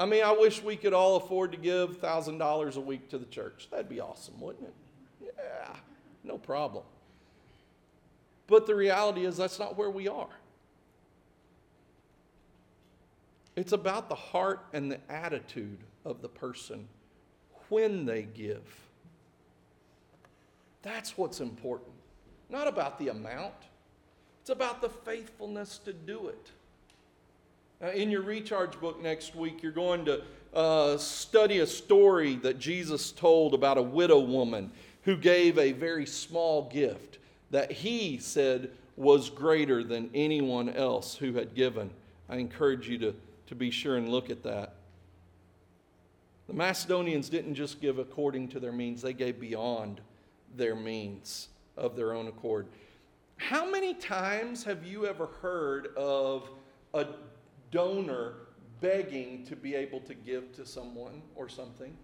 I 0.00 0.06
mean, 0.06 0.24
I 0.24 0.32
wish 0.32 0.62
we 0.62 0.76
could 0.76 0.94
all 0.94 1.16
afford 1.16 1.52
to 1.52 1.58
give 1.58 2.00
$1,000 2.00 2.76
a 2.76 2.80
week 2.80 3.10
to 3.10 3.18
the 3.18 3.26
church. 3.26 3.68
That'd 3.70 3.90
be 3.90 4.00
awesome, 4.00 4.40
wouldn't 4.40 4.64
it? 4.64 5.34
Yeah, 5.36 5.74
no 6.24 6.38
problem. 6.38 6.84
But 8.46 8.66
the 8.66 8.74
reality 8.74 9.26
is, 9.26 9.36
that's 9.36 9.58
not 9.58 9.76
where 9.76 9.90
we 9.90 10.08
are. 10.08 10.30
It's 13.56 13.72
about 13.72 14.08
the 14.08 14.14
heart 14.14 14.64
and 14.72 14.90
the 14.90 15.00
attitude 15.10 15.80
of 16.06 16.22
the 16.22 16.30
person 16.30 16.88
when 17.68 18.06
they 18.06 18.22
give. 18.22 18.64
That's 20.80 21.18
what's 21.18 21.40
important. 21.40 21.92
Not 22.48 22.66
about 22.66 22.98
the 22.98 23.08
amount, 23.08 23.52
it's 24.40 24.48
about 24.48 24.80
the 24.80 24.88
faithfulness 24.88 25.76
to 25.84 25.92
do 25.92 26.28
it. 26.28 26.52
Now, 27.80 27.90
in 27.90 28.10
your 28.10 28.22
recharge 28.22 28.78
book 28.80 29.02
next 29.02 29.34
week, 29.34 29.62
you're 29.62 29.72
going 29.72 30.04
to 30.04 30.22
uh, 30.52 30.98
study 30.98 31.60
a 31.60 31.66
story 31.66 32.36
that 32.36 32.58
Jesus 32.58 33.12
told 33.12 33.54
about 33.54 33.78
a 33.78 33.82
widow 33.82 34.20
woman 34.20 34.70
who 35.02 35.16
gave 35.16 35.58
a 35.58 35.72
very 35.72 36.06
small 36.06 36.68
gift 36.68 37.18
that 37.50 37.72
he 37.72 38.18
said 38.18 38.70
was 38.96 39.30
greater 39.30 39.82
than 39.82 40.10
anyone 40.14 40.68
else 40.68 41.14
who 41.14 41.32
had 41.32 41.54
given. 41.54 41.90
I 42.28 42.36
encourage 42.36 42.88
you 42.88 42.98
to 42.98 43.14
to 43.50 43.56
be 43.56 43.72
sure 43.72 43.96
and 43.96 44.08
look 44.08 44.30
at 44.30 44.44
that. 44.44 44.74
The 46.46 46.54
Macedonians 46.54 47.28
didn't 47.28 47.56
just 47.56 47.80
give 47.80 47.98
according 47.98 48.46
to 48.50 48.60
their 48.60 48.70
means, 48.70 49.02
they 49.02 49.12
gave 49.12 49.40
beyond 49.40 50.00
their 50.56 50.76
means 50.76 51.48
of 51.76 51.96
their 51.96 52.12
own 52.12 52.28
accord. 52.28 52.68
How 53.38 53.68
many 53.68 53.92
times 53.94 54.62
have 54.62 54.86
you 54.86 55.04
ever 55.04 55.26
heard 55.42 55.88
of 55.96 56.48
a 56.94 57.06
donor 57.70 58.34
begging 58.80 59.44
to 59.46 59.56
be 59.56 59.74
able 59.74 60.00
to 60.00 60.14
give 60.14 60.52
to 60.56 60.66
someone 60.66 61.22
or 61.34 61.48
something? 61.48 61.96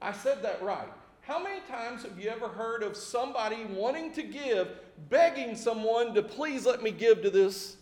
I 0.00 0.12
said 0.12 0.42
that 0.42 0.62
right. 0.62 0.88
How 1.22 1.42
many 1.42 1.60
times 1.68 2.04
have 2.04 2.20
you 2.20 2.30
ever 2.30 2.46
heard 2.46 2.84
of 2.84 2.96
somebody 2.96 3.64
wanting 3.64 4.12
to 4.12 4.22
give, 4.22 4.68
begging 5.08 5.56
someone 5.56 6.14
to 6.14 6.22
please 6.22 6.64
let 6.64 6.82
me 6.82 6.92
give 6.92 7.22
to 7.22 7.30
this? 7.30 7.76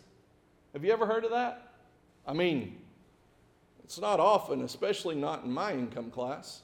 Have 0.72 0.84
you 0.84 0.92
ever 0.92 1.04
heard 1.04 1.24
of 1.24 1.30
that? 1.32 1.74
I 2.26 2.32
mean, 2.32 2.78
it's 3.84 4.00
not 4.00 4.18
often, 4.18 4.62
especially 4.62 5.14
not 5.14 5.44
in 5.44 5.50
my 5.52 5.72
income 5.72 6.10
class. 6.10 6.62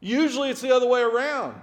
Usually 0.00 0.50
it's 0.50 0.60
the 0.60 0.74
other 0.74 0.86
way 0.86 1.00
around. 1.00 1.62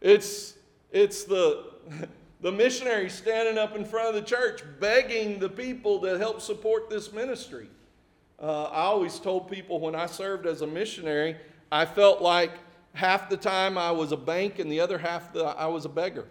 It's, 0.00 0.54
it's 0.92 1.24
the, 1.24 1.64
the 2.44 2.52
missionary 2.52 3.08
standing 3.08 3.56
up 3.56 3.74
in 3.74 3.86
front 3.86 4.06
of 4.06 4.14
the 4.14 4.20
church 4.20 4.62
begging 4.78 5.38
the 5.38 5.48
people 5.48 5.98
to 5.98 6.18
help 6.18 6.42
support 6.42 6.90
this 6.90 7.10
ministry. 7.10 7.70
Uh, 8.38 8.64
I 8.64 8.82
always 8.82 9.18
told 9.18 9.50
people 9.50 9.80
when 9.80 9.94
I 9.94 10.04
served 10.04 10.44
as 10.44 10.60
a 10.60 10.66
missionary, 10.66 11.36
I 11.72 11.86
felt 11.86 12.20
like 12.20 12.50
half 12.92 13.30
the 13.30 13.38
time 13.38 13.78
I 13.78 13.90
was 13.92 14.12
a 14.12 14.16
bank 14.18 14.58
and 14.58 14.70
the 14.70 14.78
other 14.78 14.98
half 14.98 15.32
the, 15.32 15.42
I 15.42 15.68
was 15.68 15.86
a 15.86 15.88
beggar. 15.88 16.26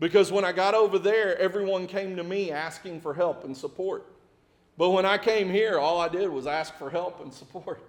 Because 0.00 0.30
when 0.30 0.44
I 0.44 0.52
got 0.52 0.74
over 0.74 0.98
there, 0.98 1.38
everyone 1.38 1.86
came 1.86 2.14
to 2.16 2.22
me 2.22 2.50
asking 2.50 3.00
for 3.00 3.14
help 3.14 3.42
and 3.42 3.56
support. 3.56 4.04
But 4.76 4.90
when 4.90 5.06
I 5.06 5.16
came 5.16 5.48
here, 5.48 5.78
all 5.78 5.98
I 5.98 6.08
did 6.08 6.28
was 6.28 6.46
ask 6.46 6.74
for 6.74 6.90
help 6.90 7.22
and 7.22 7.32
support. 7.32 7.80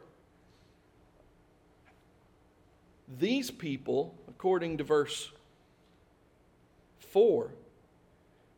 These 3.20 3.52
people, 3.52 4.16
according 4.30 4.78
to 4.78 4.86
verse 4.86 5.30
4, 7.10 7.52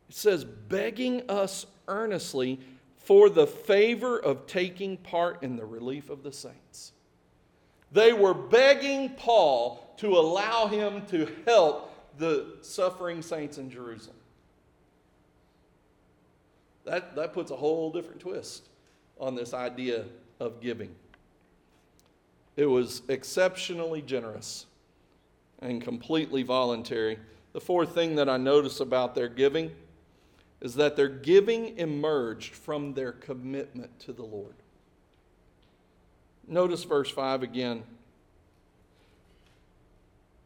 it 0.08 0.14
says, 0.14 0.44
begging 0.44 1.22
us 1.28 1.66
earnestly 1.88 2.60
for 2.96 3.28
the 3.28 3.46
favor 3.46 4.18
of 4.18 4.46
taking 4.46 4.96
part 4.96 5.42
in 5.42 5.56
the 5.56 5.64
relief 5.64 6.10
of 6.10 6.22
the 6.22 6.32
saints. 6.32 6.92
They 7.92 8.12
were 8.12 8.34
begging 8.34 9.10
Paul 9.10 9.94
to 9.98 10.16
allow 10.16 10.66
him 10.66 11.04
to 11.06 11.28
help 11.46 11.92
the 12.18 12.58
suffering 12.62 13.22
saints 13.22 13.58
in 13.58 13.70
Jerusalem. 13.70 14.16
That, 16.84 17.14
that 17.16 17.32
puts 17.32 17.50
a 17.50 17.56
whole 17.56 17.90
different 17.90 18.20
twist 18.20 18.68
on 19.18 19.34
this 19.34 19.52
idea 19.54 20.04
of 20.38 20.60
giving. 20.60 20.94
It 22.56 22.66
was 22.66 23.02
exceptionally 23.08 24.02
generous 24.02 24.66
and 25.60 25.82
completely 25.82 26.42
voluntary. 26.42 27.18
The 27.52 27.60
fourth 27.60 27.94
thing 27.94 28.14
that 28.16 28.28
I 28.28 28.36
notice 28.36 28.80
about 28.80 29.14
their 29.14 29.28
giving 29.28 29.72
is 30.60 30.74
that 30.74 30.96
their 30.96 31.08
giving 31.08 31.78
emerged 31.78 32.54
from 32.54 32.94
their 32.94 33.12
commitment 33.12 33.98
to 34.00 34.12
the 34.12 34.22
Lord. 34.22 34.54
Notice 36.46 36.84
verse 36.84 37.10
5 37.10 37.42
again. 37.42 37.82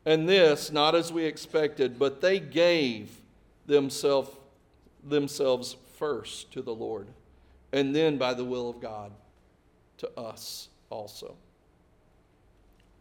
And 0.06 0.28
this, 0.28 0.70
not 0.70 0.94
as 0.94 1.12
we 1.12 1.24
expected, 1.24 1.98
but 1.98 2.20
they 2.20 2.38
gave 2.38 3.10
themselves, 3.66 4.30
themselves 5.02 5.76
first 5.96 6.52
to 6.52 6.62
the 6.62 6.74
Lord, 6.74 7.08
and 7.72 7.94
then 7.96 8.18
by 8.18 8.34
the 8.34 8.44
will 8.44 8.68
of 8.68 8.80
God 8.80 9.12
to 9.98 10.10
us 10.18 10.68
also. 10.90 11.36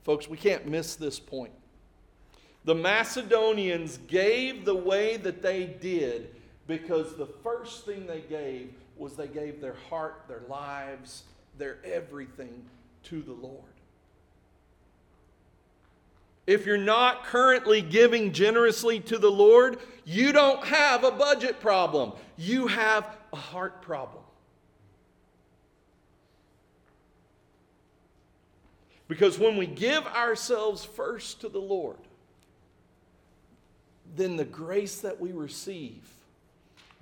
Folks, 0.04 0.28
we 0.28 0.38
can't 0.38 0.66
miss 0.66 0.96
this 0.96 1.20
point. 1.20 1.54
The 2.66 2.76
Macedonians 2.76 4.00
gave 4.08 4.64
the 4.64 4.76
way 4.76 5.18
that 5.18 5.42
they 5.42 5.66
did 5.66 6.34
because 6.66 7.16
the 7.16 7.26
first 7.26 7.86
thing 7.86 8.08
they 8.08 8.22
gave 8.22 8.74
was 8.96 9.16
they 9.16 9.28
gave 9.28 9.60
their 9.60 9.76
heart, 9.90 10.24
their 10.28 10.44
lives, 10.48 11.24
their 11.58 11.78
everything 11.84 12.64
to 13.04 13.22
the 13.22 13.34
Lord. 13.34 13.64
If 16.46 16.66
you're 16.66 16.78
not 16.78 17.26
currently 17.26 17.82
giving 17.82 18.34
generously 18.34 19.00
to 19.02 19.18
the 19.18 19.32
Lord, 19.32 19.80
you 20.06 20.32
don't 20.32 20.64
have 20.66 21.04
a 21.04 21.12
budget 21.12 21.60
problem. 21.62 22.14
You 22.38 22.68
have 22.68 23.08
a 23.32 23.38
heart 23.38 23.82
problem. 23.82 24.24
Because 29.08 29.38
when 29.38 29.58
we 29.58 29.68
give 29.68 30.06
ourselves 30.08 30.84
first 30.84 31.42
to 31.42 31.50
the 31.50 31.60
Lord, 31.60 31.98
then 34.16 34.38
the 34.38 34.46
grace 34.46 35.02
that 35.02 35.20
we 35.20 35.32
receive, 35.32 36.08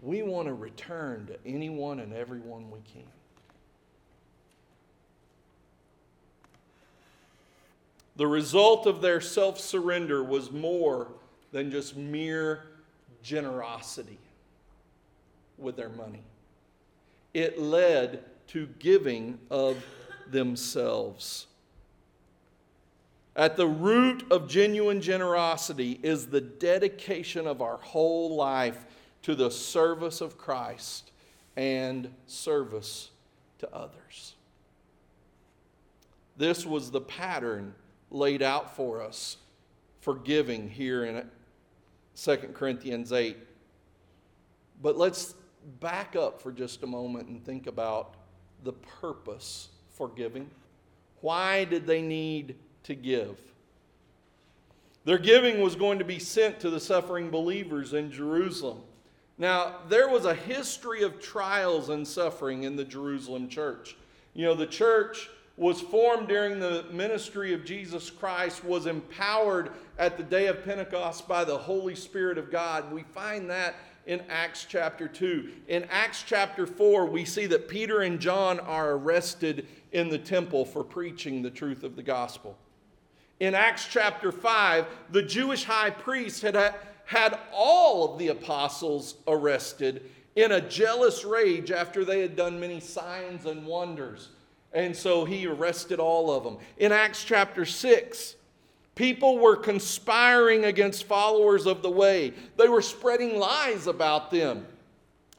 we 0.02 0.24
want 0.24 0.48
to 0.48 0.54
return 0.54 1.28
to 1.28 1.38
anyone 1.46 2.00
and 2.00 2.14
everyone 2.14 2.72
we 2.72 2.80
can. 2.94 3.04
The 8.16 8.28
result 8.28 8.88
of 8.88 9.02
their 9.02 9.22
self 9.22 9.60
surrender 9.60 10.24
was 10.24 10.52
more 10.52 11.08
than 11.52 11.72
just 11.72 11.96
mere 11.96 12.64
generosity 13.24 14.18
with 15.58 15.76
their 15.76 15.90
money, 15.90 16.24
it 17.34 17.60
led 17.60 18.24
to 18.48 18.68
giving 18.80 19.40
of 19.50 19.84
themselves. 20.30 21.48
At 23.36 23.56
the 23.56 23.68
root 23.68 24.30
of 24.30 24.50
genuine 24.50 25.02
generosity 25.02 26.00
is 26.04 26.28
the 26.28 26.42
dedication 26.42 27.48
of 27.48 27.62
our 27.62 27.78
whole 27.78 28.36
life 28.36 28.86
to 29.22 29.36
the 29.36 29.50
service 29.50 30.20
of 30.20 30.38
Christ 30.38 31.12
and 31.56 32.14
service 32.28 33.10
to 33.60 33.74
others. 33.74 34.36
This 36.36 36.66
was 36.66 36.92
the 36.92 37.02
pattern 37.02 37.74
laid 38.10 38.42
out 38.42 38.76
for 38.76 39.02
us 39.02 39.38
for 40.02 40.16
giving 40.16 40.70
here 40.70 41.06
in 41.06 41.30
2 42.16 42.38
Corinthians 42.54 43.14
8. 43.14 43.38
But 44.82 44.98
let's 44.98 45.36
back 45.80 46.16
up 46.16 46.42
for 46.42 46.52
just 46.52 46.84
a 46.84 46.88
moment 46.88 47.28
and 47.28 47.46
think 47.46 47.68
about 47.68 48.16
the 48.64 48.74
purpose 48.74 49.70
for 49.92 50.10
giving. 50.10 50.50
Why 51.22 51.64
did 51.66 51.86
they 51.86 52.02
need 52.02 52.56
to 52.84 52.96
give? 52.96 53.38
Their 55.04 55.18
giving 55.18 55.62
was 55.62 55.76
going 55.76 56.00
to 56.00 56.06
be 56.06 56.20
sent 56.20 56.60
to 56.60 56.70
the 56.70 56.80
suffering 56.80 57.30
believers 57.30 57.94
in 57.94 58.12
Jerusalem. 58.12 58.80
Now, 59.38 59.78
there 59.90 60.08
was 60.08 60.26
a 60.26 60.36
history 60.36 61.02
of 61.02 61.20
trials 61.20 61.90
and 61.90 62.08
suffering 62.08 62.64
in 62.64 62.76
the 62.76 62.84
Jerusalem 62.84 63.48
church. 63.50 63.96
You 64.36 64.46
know, 64.46 64.54
the 64.54 64.68
church 64.68 65.30
was 65.58 65.82
formed 65.82 66.28
during 66.28 66.60
the 66.60 66.86
ministry 66.92 67.54
of 67.54 67.66
Jesus 67.66 68.10
Christ, 68.10 68.64
was 68.64 68.86
empowered 68.86 69.72
at 69.98 70.18
the 70.18 70.24
day 70.24 70.48
of 70.48 70.64
Pentecost 70.64 71.28
by 71.28 71.44
the 71.44 71.58
Holy 71.58 71.96
Spirit 71.96 72.38
of 72.38 72.52
God. 72.52 72.92
We 72.92 73.04
find 73.04 73.50
that 73.50 73.76
in 74.06 74.22
Acts 74.30 74.66
chapter 74.68 75.08
2. 75.08 75.50
In 75.68 75.84
Acts 75.86 76.24
chapter 76.26 76.66
4, 76.66 77.06
we 77.06 77.26
see 77.26 77.46
that 77.48 77.68
Peter 77.68 78.02
and 78.02 78.20
John 78.20 78.60
are 78.60 78.92
arrested 78.94 79.68
in 79.92 80.10
the 80.10 80.18
temple 80.18 80.66
for 80.66 80.84
preaching 80.84 81.42
the 81.42 81.50
truth 81.50 81.84
of 81.84 81.96
the 81.96 82.04
gospel. 82.04 82.58
In 83.42 83.56
Acts 83.56 83.88
chapter 83.90 84.32
5, 84.32 84.86
the 85.10 85.24
Jewish 85.24 85.64
high 85.64 85.90
priest 85.90 86.44
had 86.44 86.56
uh, 86.56 86.74
had 87.06 87.40
all 87.52 88.14
of 88.14 88.20
the 88.20 88.28
apostles 88.28 89.16
arrested 89.28 90.12
in 90.36 90.52
a 90.52 90.62
jealous 90.62 91.26
rage 91.26 91.72
after 91.72 92.06
they 92.06 92.22
had 92.22 92.36
done 92.36 92.60
many 92.60 92.80
signs 92.80 93.48
and 93.48 93.66
wonders. 93.66 94.30
And 94.74 94.96
so 94.96 95.26
he 95.26 95.48
arrested 95.48 96.00
all 96.00 96.30
of 96.30 96.44
them. 96.44 96.60
In 96.78 96.92
Acts 96.92 97.24
chapter 97.24 97.66
6, 97.66 98.36
people 98.94 99.40
were 99.40 99.56
conspiring 99.56 100.66
against 100.66 101.06
followers 101.06 101.66
of 101.66 101.82
the 101.82 101.90
way, 101.90 102.34
they 102.58 102.70
were 102.70 102.84
spreading 102.84 103.40
lies 103.40 103.88
about 103.88 104.30
them. 104.30 104.68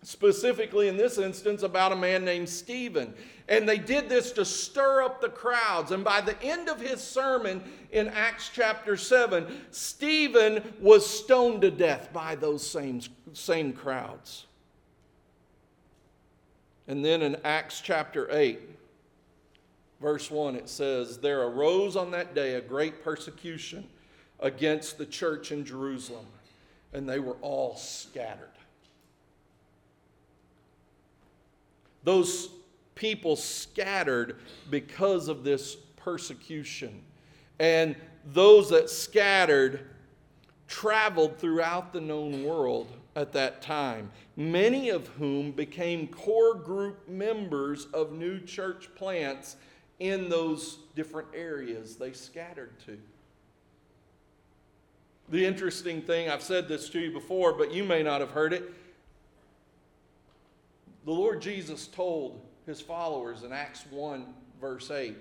Specifically, 0.05 0.89
in 0.89 0.97
this 0.97 1.17
instance, 1.17 1.63
about 1.63 1.93
a 1.93 1.97
man 1.97 2.25
named 2.25 2.49
Stephen. 2.49 3.15
And 3.49 3.69
they 3.69 3.79
did 3.79 4.09
this 4.09 4.33
to 4.33 4.45
stir 4.45 5.03
up 5.03 5.21
the 5.21 5.29
crowds. 5.29 5.93
And 5.93 6.03
by 6.03 6.21
the 6.21 6.41
end 6.43 6.69
of 6.69 6.81
his 6.81 7.01
sermon 7.01 7.63
in 7.93 8.09
Acts 8.09 8.51
chapter 8.53 8.97
7, 8.97 9.47
Stephen 9.71 10.75
was 10.81 11.07
stoned 11.07 11.63
to 11.63 11.71
death 11.71 12.13
by 12.13 12.35
those 12.35 12.67
same, 12.69 13.01
same 13.33 13.73
crowds. 13.73 14.47
And 16.89 17.05
then 17.05 17.23
in 17.23 17.37
Acts 17.45 17.81
chapter 17.81 18.29
8, 18.33 18.59
verse 20.01 20.33
1, 20.33 20.57
it 20.57 20.69
says, 20.69 21.19
There 21.19 21.43
arose 21.43 21.95
on 21.95 22.11
that 22.11 22.35
day 22.35 22.55
a 22.55 22.61
great 22.61 23.05
persecution 23.05 23.87
against 24.41 24.99
the 24.99 25.07
church 25.07 25.53
in 25.53 25.65
Jerusalem, 25.65 26.27
and 26.93 27.09
they 27.09 27.21
were 27.21 27.37
all 27.41 27.77
scattered. 27.77 28.49
Those 32.05 32.51
people 32.95 33.37
scattered 33.37 34.37
because 34.71 35.29
of 35.29 35.45
this 35.45 35.77
persecution. 35.97 37.03
And 37.59 37.97
those 38.25 38.71
that 38.71 38.91
scattered 38.91 39.89
traveled 40.69 41.39
throughout 41.39 41.93
the 41.93 42.01
known 42.01 42.45
world 42.45 42.93
at 43.15 43.33
that 43.33 43.61
time, 43.61 44.11
many 44.37 44.89
of 44.89 45.07
whom 45.09 45.53
became 45.53 46.09
core 46.09 46.55
group 46.55 47.09
members 47.09 47.87
of 47.93 48.13
new 48.13 48.41
church 48.41 48.89
plants 48.95 49.57
in 50.01 50.29
those 50.29 50.79
different 50.95 51.29
areas 51.35 51.97
they 51.97 52.13
scattered 52.13 52.79
to. 52.87 52.99
The 55.29 55.45
interesting 55.45 56.03
thing, 56.03 56.29
I've 56.29 56.43
said 56.43 56.69
this 56.69 56.89
to 56.91 57.01
you 57.01 57.13
before, 57.13 57.53
but 57.53 57.73
you 57.73 57.85
may 57.85 58.03
not 58.03 58.21
have 58.21 58.31
heard 58.31 58.53
it. 58.53 58.73
The 61.05 61.13
Lord 61.13 61.41
Jesus 61.41 61.87
told 61.87 62.41
his 62.67 62.81
followers 62.81 63.43
in 63.43 63.53
Acts 63.53 63.85
1, 63.91 64.27
verse 64.61 64.91
8, 64.91 65.17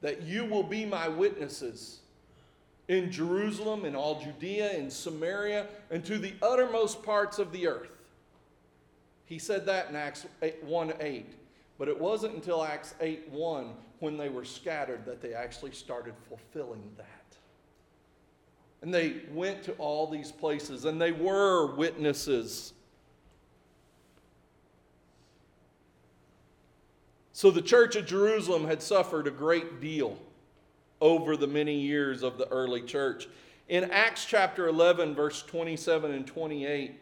that 0.00 0.22
you 0.22 0.44
will 0.44 0.62
be 0.62 0.84
my 0.84 1.08
witnesses 1.08 2.00
in 2.88 3.10
Jerusalem, 3.10 3.84
in 3.84 3.94
all 3.94 4.20
Judea, 4.20 4.74
in 4.74 4.90
Samaria, 4.90 5.66
and 5.90 6.04
to 6.04 6.18
the 6.18 6.34
uttermost 6.42 7.02
parts 7.02 7.38
of 7.38 7.52
the 7.52 7.66
earth. 7.68 7.90
He 9.26 9.38
said 9.38 9.64
that 9.66 9.88
in 9.88 9.96
Acts 9.96 10.26
1 10.62 10.92
8. 11.00 11.26
But 11.78 11.88
it 11.88 11.98
wasn't 11.98 12.34
until 12.34 12.62
Acts 12.62 12.94
8 13.00 13.28
1 13.30 13.70
when 14.00 14.16
they 14.16 14.28
were 14.28 14.44
scattered 14.44 15.04
that 15.06 15.22
they 15.22 15.32
actually 15.34 15.72
started 15.72 16.14
fulfilling 16.28 16.82
that. 16.96 17.06
And 18.82 18.92
they 18.92 19.22
went 19.32 19.62
to 19.64 19.72
all 19.72 20.06
these 20.06 20.30
places 20.30 20.84
and 20.84 21.00
they 21.00 21.12
were 21.12 21.74
witnesses. 21.74 22.74
So 27.36 27.50
the 27.50 27.60
church 27.60 27.96
of 27.96 28.06
Jerusalem 28.06 28.64
had 28.64 28.80
suffered 28.80 29.26
a 29.26 29.32
great 29.32 29.80
deal 29.80 30.16
over 31.00 31.36
the 31.36 31.48
many 31.48 31.74
years 31.74 32.22
of 32.22 32.38
the 32.38 32.48
early 32.48 32.80
church. 32.80 33.26
In 33.68 33.90
Acts 33.90 34.24
chapter 34.24 34.68
11, 34.68 35.16
verse 35.16 35.42
27 35.42 36.12
and 36.12 36.24
28, 36.28 36.94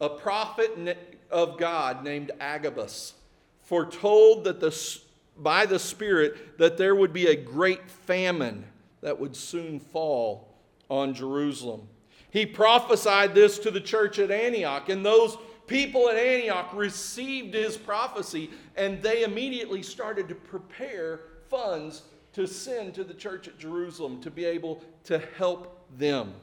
a 0.00 0.08
prophet 0.08 0.98
of 1.30 1.56
God 1.56 2.02
named 2.02 2.32
Agabus 2.40 3.14
foretold 3.62 4.42
that 4.42 4.58
the, 4.58 4.98
by 5.36 5.66
the 5.66 5.78
Spirit 5.78 6.58
that 6.58 6.76
there 6.76 6.96
would 6.96 7.12
be 7.12 7.28
a 7.28 7.36
great 7.36 7.88
famine 7.88 8.64
that 9.02 9.20
would 9.20 9.36
soon 9.36 9.78
fall 9.78 10.48
on 10.90 11.14
Jerusalem. 11.14 11.86
He 12.30 12.44
prophesied 12.44 13.36
this 13.36 13.60
to 13.60 13.70
the 13.70 13.80
church 13.80 14.18
at 14.18 14.32
Antioch, 14.32 14.88
and 14.88 15.06
those 15.06 15.38
people 15.66 16.08
at 16.08 16.16
Antioch 16.16 16.70
received 16.74 17.54
his 17.54 17.76
prophecy, 17.76 18.50
and 18.76 19.02
they 19.02 19.24
immediately 19.24 19.82
started 19.82 20.28
to 20.28 20.34
prepare 20.34 21.20
funds 21.48 22.02
to 22.32 22.46
send 22.46 22.94
to 22.94 23.04
the 23.04 23.14
church 23.14 23.48
at 23.48 23.58
Jerusalem 23.58 24.20
to 24.20 24.30
be 24.30 24.44
able 24.44 24.82
to 25.04 25.18
help 25.36 25.86
them. 25.98 26.34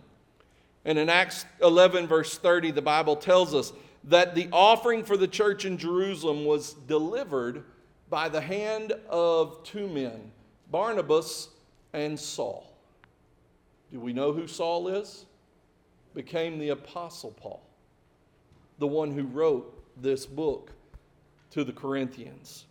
And 0.86 0.97
in 0.97 1.09
Acts 1.09 1.45
11, 1.61 2.07
verse 2.07 2.38
30, 2.38 2.71
the 2.71 2.82
Bible 2.82 3.15
tells 3.15 3.53
us 3.53 3.74
that 4.05 4.36
the 4.36 4.49
offering 4.51 5.03
for 5.03 5.15
the 5.15 5.28
church 5.28 5.65
in 5.65 5.78
Jerusalem 5.78 6.45
was 6.45 6.74
delivered 6.74 7.63
by 8.09 8.28
the 8.30 8.41
hand 8.41 8.93
of 9.09 9.63
two 9.63 9.88
men, 9.88 10.32
Barnabas 10.69 11.49
and 11.93 12.19
Saul. 12.19 12.76
Do 13.91 13.99
we 13.99 14.11
know 14.13 14.34
who 14.34 14.47
Saul 14.47 14.88
is? 14.88 15.26
Became 16.13 16.59
the 16.59 16.69
Apostle 16.69 17.32
Paul, 17.32 17.61
the 18.80 18.88
one 18.88 19.11
who 19.11 19.24
wrote 19.24 20.01
this 20.01 20.26
book 20.26 20.71
to 21.51 21.63
the 21.63 21.74
Corinthians. 21.74 22.65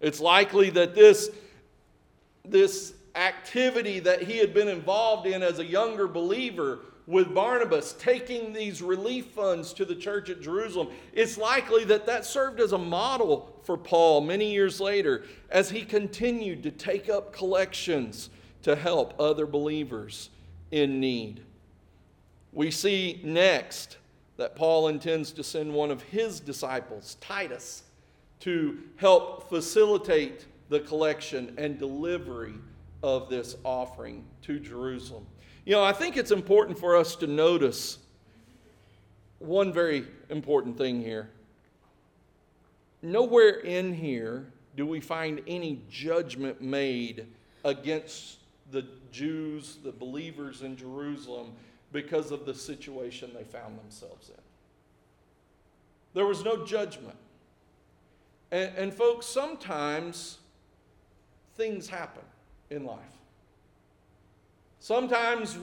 It's 0.00 0.20
likely 0.20 0.70
that 0.70 0.94
this, 0.94 1.30
this 2.44 2.94
activity 3.14 3.98
that 4.00 4.22
he 4.22 4.38
had 4.38 4.54
been 4.54 4.68
involved 4.68 5.26
in 5.26 5.42
as 5.42 5.58
a 5.58 5.64
younger 5.64 6.06
believer 6.06 6.80
with 7.06 7.32
Barnabas, 7.32 7.92
taking 7.94 8.52
these 8.52 8.82
relief 8.82 9.26
funds 9.26 9.72
to 9.74 9.84
the 9.84 9.94
church 9.94 10.28
at 10.28 10.40
Jerusalem, 10.40 10.88
it's 11.12 11.38
likely 11.38 11.84
that 11.84 12.04
that 12.06 12.24
served 12.24 12.60
as 12.60 12.72
a 12.72 12.78
model 12.78 13.60
for 13.62 13.76
Paul 13.76 14.20
many 14.20 14.50
years 14.52 14.80
later 14.80 15.24
as 15.50 15.70
he 15.70 15.82
continued 15.82 16.64
to 16.64 16.70
take 16.72 17.08
up 17.08 17.32
collections 17.32 18.30
to 18.62 18.74
help 18.74 19.14
other 19.20 19.46
believers 19.46 20.30
in 20.72 20.98
need. 20.98 21.42
We 22.52 22.72
see 22.72 23.20
next 23.22 23.98
that 24.36 24.54
Paul 24.54 24.88
intends 24.88 25.32
to 25.32 25.44
send 25.44 25.72
one 25.72 25.90
of 25.90 26.02
his 26.02 26.40
disciples, 26.40 27.16
Titus, 27.20 27.84
to 28.40 28.78
help 28.96 29.48
facilitate 29.48 30.46
the 30.68 30.80
collection 30.80 31.54
and 31.56 31.78
delivery 31.78 32.54
of 33.02 33.28
this 33.30 33.56
offering 33.64 34.24
to 34.42 34.58
Jerusalem. 34.58 35.26
You 35.64 35.72
know, 35.72 35.84
I 35.84 35.92
think 35.92 36.16
it's 36.16 36.30
important 36.30 36.78
for 36.78 36.96
us 36.96 37.16
to 37.16 37.26
notice 37.26 37.98
one 39.38 39.72
very 39.72 40.06
important 40.28 40.76
thing 40.76 41.00
here. 41.00 41.30
Nowhere 43.02 43.60
in 43.60 43.94
here 43.94 44.46
do 44.76 44.86
we 44.86 45.00
find 45.00 45.40
any 45.46 45.82
judgment 45.88 46.60
made 46.60 47.26
against 47.64 48.38
the 48.70 48.86
Jews, 49.12 49.78
the 49.82 49.92
believers 49.92 50.62
in 50.62 50.76
Jerusalem, 50.76 51.52
because 51.92 52.30
of 52.30 52.44
the 52.46 52.54
situation 52.54 53.30
they 53.34 53.44
found 53.44 53.78
themselves 53.78 54.28
in. 54.28 54.42
There 56.14 56.26
was 56.26 56.44
no 56.44 56.64
judgment. 56.64 57.16
And, 58.50 58.72
and 58.76 58.94
folks, 58.94 59.26
sometimes 59.26 60.38
things 61.56 61.88
happen 61.88 62.24
in 62.70 62.84
life. 62.84 63.00
Sometimes 64.78 65.58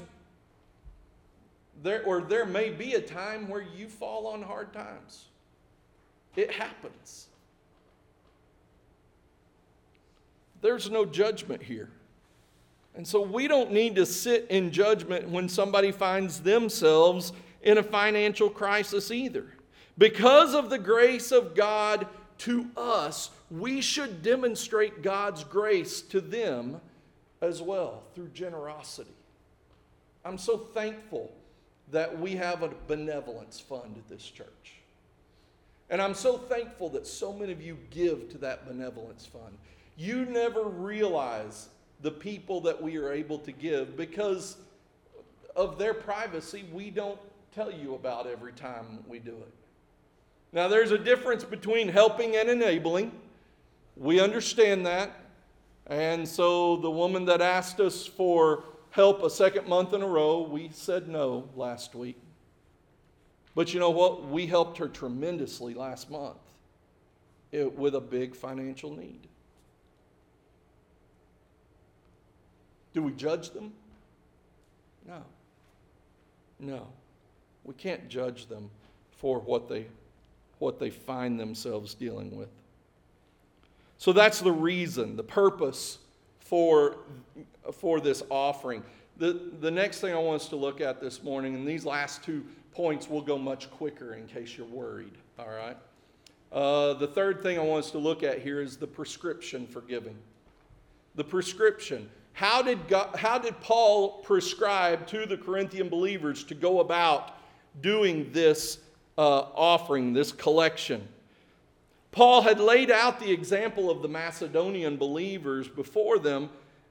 there, 1.81 2.03
or 2.03 2.21
there 2.21 2.45
may 2.45 2.69
be 2.69 2.93
a 2.93 3.01
time 3.01 3.47
where 3.47 3.61
you 3.61 3.87
fall 3.87 4.27
on 4.27 4.41
hard 4.41 4.73
times. 4.73 5.25
It 6.35 6.51
happens. 6.51 7.27
There's 10.61 10.89
no 10.89 11.05
judgment 11.05 11.61
here. 11.61 11.89
And 12.95 13.07
so 13.07 13.21
we 13.21 13.47
don't 13.47 13.71
need 13.71 13.95
to 13.95 14.05
sit 14.05 14.47
in 14.49 14.71
judgment 14.71 15.29
when 15.29 15.49
somebody 15.49 15.91
finds 15.91 16.41
themselves 16.41 17.33
in 17.61 17.77
a 17.77 17.83
financial 17.83 18.49
crisis 18.49 19.09
either. 19.09 19.45
Because 19.97 20.53
of 20.53 20.69
the 20.69 20.77
grace 20.77 21.31
of 21.31 21.55
God 21.55 22.07
to 22.39 22.67
us, 22.77 23.29
we 23.49 23.81
should 23.81 24.21
demonstrate 24.21 25.01
God's 25.01 25.43
grace 25.43 26.01
to 26.01 26.21
them 26.21 26.81
as 27.41 27.61
well 27.61 28.03
through 28.13 28.29
generosity. 28.29 29.11
I'm 30.25 30.37
so 30.37 30.57
thankful 30.57 31.31
that 31.91 32.19
we 32.19 32.35
have 32.35 32.63
a 32.63 32.69
benevolence 32.87 33.59
fund 33.59 33.95
at 33.97 34.07
this 34.07 34.23
church. 34.23 34.73
And 35.89 36.01
I'm 36.01 36.13
so 36.13 36.37
thankful 36.37 36.89
that 36.89 37.05
so 37.05 37.33
many 37.33 37.51
of 37.51 37.61
you 37.61 37.77
give 37.91 38.29
to 38.29 38.37
that 38.39 38.67
benevolence 38.67 39.25
fund. 39.25 39.57
You 39.95 40.25
never 40.25 40.63
realize 40.63 41.69
the 42.03 42.11
people 42.11 42.59
that 42.61 42.79
we 42.79 42.97
are 42.97 43.11
able 43.11 43.39
to 43.39 43.51
give 43.51 43.97
because 43.97 44.57
of 45.55 45.79
their 45.79 45.93
privacy, 45.93 46.65
we 46.71 46.91
don't 46.91 47.19
tell 47.55 47.71
you 47.71 47.95
about 47.95 48.27
every 48.27 48.51
time 48.51 49.03
we 49.07 49.19
do 49.19 49.31
it. 49.31 49.53
Now, 50.51 50.67
there's 50.67 50.91
a 50.91 50.97
difference 50.97 51.43
between 51.43 51.87
helping 51.87 52.35
and 52.35 52.49
enabling. 52.49 53.11
We 53.95 54.19
understand 54.19 54.85
that. 54.85 55.11
And 55.87 56.27
so 56.27 56.75
the 56.77 56.91
woman 56.91 57.25
that 57.25 57.41
asked 57.41 57.79
us 57.79 58.05
for 58.05 58.65
help 58.91 59.23
a 59.23 59.29
second 59.29 59.67
month 59.67 59.93
in 59.93 60.01
a 60.01 60.07
row, 60.07 60.41
we 60.41 60.69
said 60.73 61.07
no 61.07 61.49
last 61.55 61.95
week. 61.95 62.19
But 63.55 63.73
you 63.73 63.79
know 63.79 63.91
what? 63.91 64.27
We 64.27 64.45
helped 64.45 64.77
her 64.77 64.89
tremendously 64.89 65.73
last 65.73 66.11
month 66.11 66.37
it, 67.51 67.77
with 67.77 67.95
a 67.95 68.01
big 68.01 68.35
financial 68.35 68.91
need. 68.91 69.27
Do 72.93 73.01
we 73.03 73.11
judge 73.13 73.51
them? 73.51 73.71
No. 75.07 75.23
No. 76.59 76.87
We 77.63 77.73
can't 77.73 78.07
judge 78.07 78.47
them 78.47 78.69
for 79.11 79.39
what 79.39 79.67
they, 79.67 79.87
what 80.59 80.79
they 80.79 80.89
find 80.89 81.39
themselves 81.39 81.93
dealing 81.93 82.35
with. 82.35 82.49
So 83.97 84.11
that's 84.11 84.41
the 84.41 84.51
reason, 84.51 85.15
the 85.15 85.23
purpose 85.23 85.97
for, 86.39 86.97
for 87.71 87.99
this 87.99 88.21
offering. 88.29 88.83
The, 89.17 89.51
the 89.61 89.71
next 89.71 90.01
thing 90.01 90.13
I 90.13 90.17
want 90.17 90.41
us 90.41 90.49
to 90.49 90.55
look 90.55 90.81
at 90.81 90.99
this 90.99 91.23
morning, 91.23 91.55
and 91.55 91.67
these 91.67 91.85
last 91.85 92.23
two 92.23 92.43
points 92.73 93.09
will 93.09 93.21
go 93.21 93.37
much 93.37 93.71
quicker 93.71 94.15
in 94.15 94.27
case 94.27 94.57
you're 94.57 94.67
worried, 94.67 95.13
all 95.39 95.47
right? 95.47 95.77
Uh, 96.51 96.93
the 96.95 97.07
third 97.07 97.41
thing 97.41 97.57
I 97.57 97.61
want 97.63 97.85
us 97.85 97.91
to 97.91 97.97
look 97.97 98.23
at 98.23 98.41
here 98.41 98.61
is 98.61 98.77
the 98.77 98.87
prescription 98.87 99.65
for 99.65 99.81
giving. 99.81 100.15
The 101.15 101.23
prescription. 101.23 102.09
How 102.33 102.61
did, 102.61 102.87
God, 102.87 103.15
how 103.15 103.37
did 103.37 103.59
Paul 103.61 104.19
prescribe 104.23 105.05
to 105.07 105.25
the 105.25 105.37
Corinthian 105.37 105.87
believers 105.87 106.43
to 106.45 106.55
go 106.55 106.79
about 106.79 107.37
doing 107.81 108.31
this 108.31 108.79
uh, 109.17 109.21
offering, 109.55 110.13
this 110.13 110.31
collection? 110.31 111.07
Paul 112.11 112.41
had 112.41 112.59
laid 112.59 112.91
out 112.91 113.19
the 113.19 113.31
example 113.31 113.89
of 113.89 114.01
the 114.01 114.07
Macedonian 114.07 114.97
believers 114.97 115.67
before 115.67 116.19
them 116.19 116.49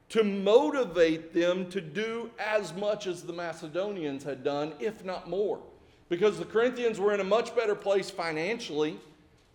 to 0.08 0.22
motivate 0.22 1.32
them 1.32 1.68
to 1.70 1.80
do 1.80 2.30
as 2.38 2.72
much 2.74 3.06
as 3.06 3.22
the 3.22 3.32
Macedonians 3.32 4.24
had 4.24 4.44
done, 4.44 4.74
if 4.78 5.04
not 5.04 5.28
more. 5.28 5.60
Because 6.08 6.38
the 6.38 6.44
Corinthians 6.44 7.00
were 7.00 7.14
in 7.14 7.20
a 7.20 7.24
much 7.24 7.54
better 7.56 7.74
place 7.74 8.10
financially, 8.10 9.00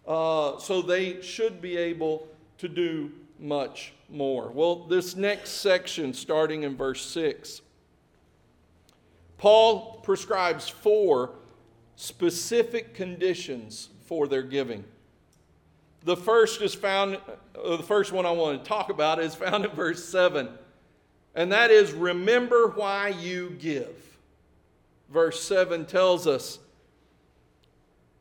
uh, 0.07 0.57
so 0.57 0.81
they 0.81 1.21
should 1.21 1.61
be 1.61 1.77
able 1.77 2.27
to 2.57 2.67
do 2.67 3.11
much 3.39 3.93
more. 4.09 4.49
Well, 4.49 4.75
this 4.85 5.15
next 5.15 5.51
section, 5.51 6.13
starting 6.13 6.63
in 6.63 6.75
verse 6.75 7.05
6, 7.05 7.61
Paul 9.37 9.99
prescribes 10.03 10.67
four 10.67 11.31
specific 11.95 12.93
conditions 12.93 13.89
for 14.05 14.27
their 14.27 14.41
giving. 14.41 14.83
The 16.03 16.17
first 16.17 16.61
is 16.61 16.73
found, 16.73 17.17
uh, 17.55 17.75
the 17.75 17.83
first 17.83 18.11
one 18.11 18.25
I 18.25 18.31
want 18.31 18.63
to 18.63 18.67
talk 18.67 18.89
about 18.89 19.19
is 19.19 19.35
found 19.35 19.65
in 19.65 19.71
verse 19.71 20.03
7. 20.05 20.49
And 21.35 21.51
that 21.51 21.69
is 21.69 21.91
remember 21.91 22.69
why 22.69 23.09
you 23.09 23.55
give. 23.59 24.17
Verse 25.09 25.43
7 25.43 25.85
tells 25.85 26.25
us, 26.25 26.59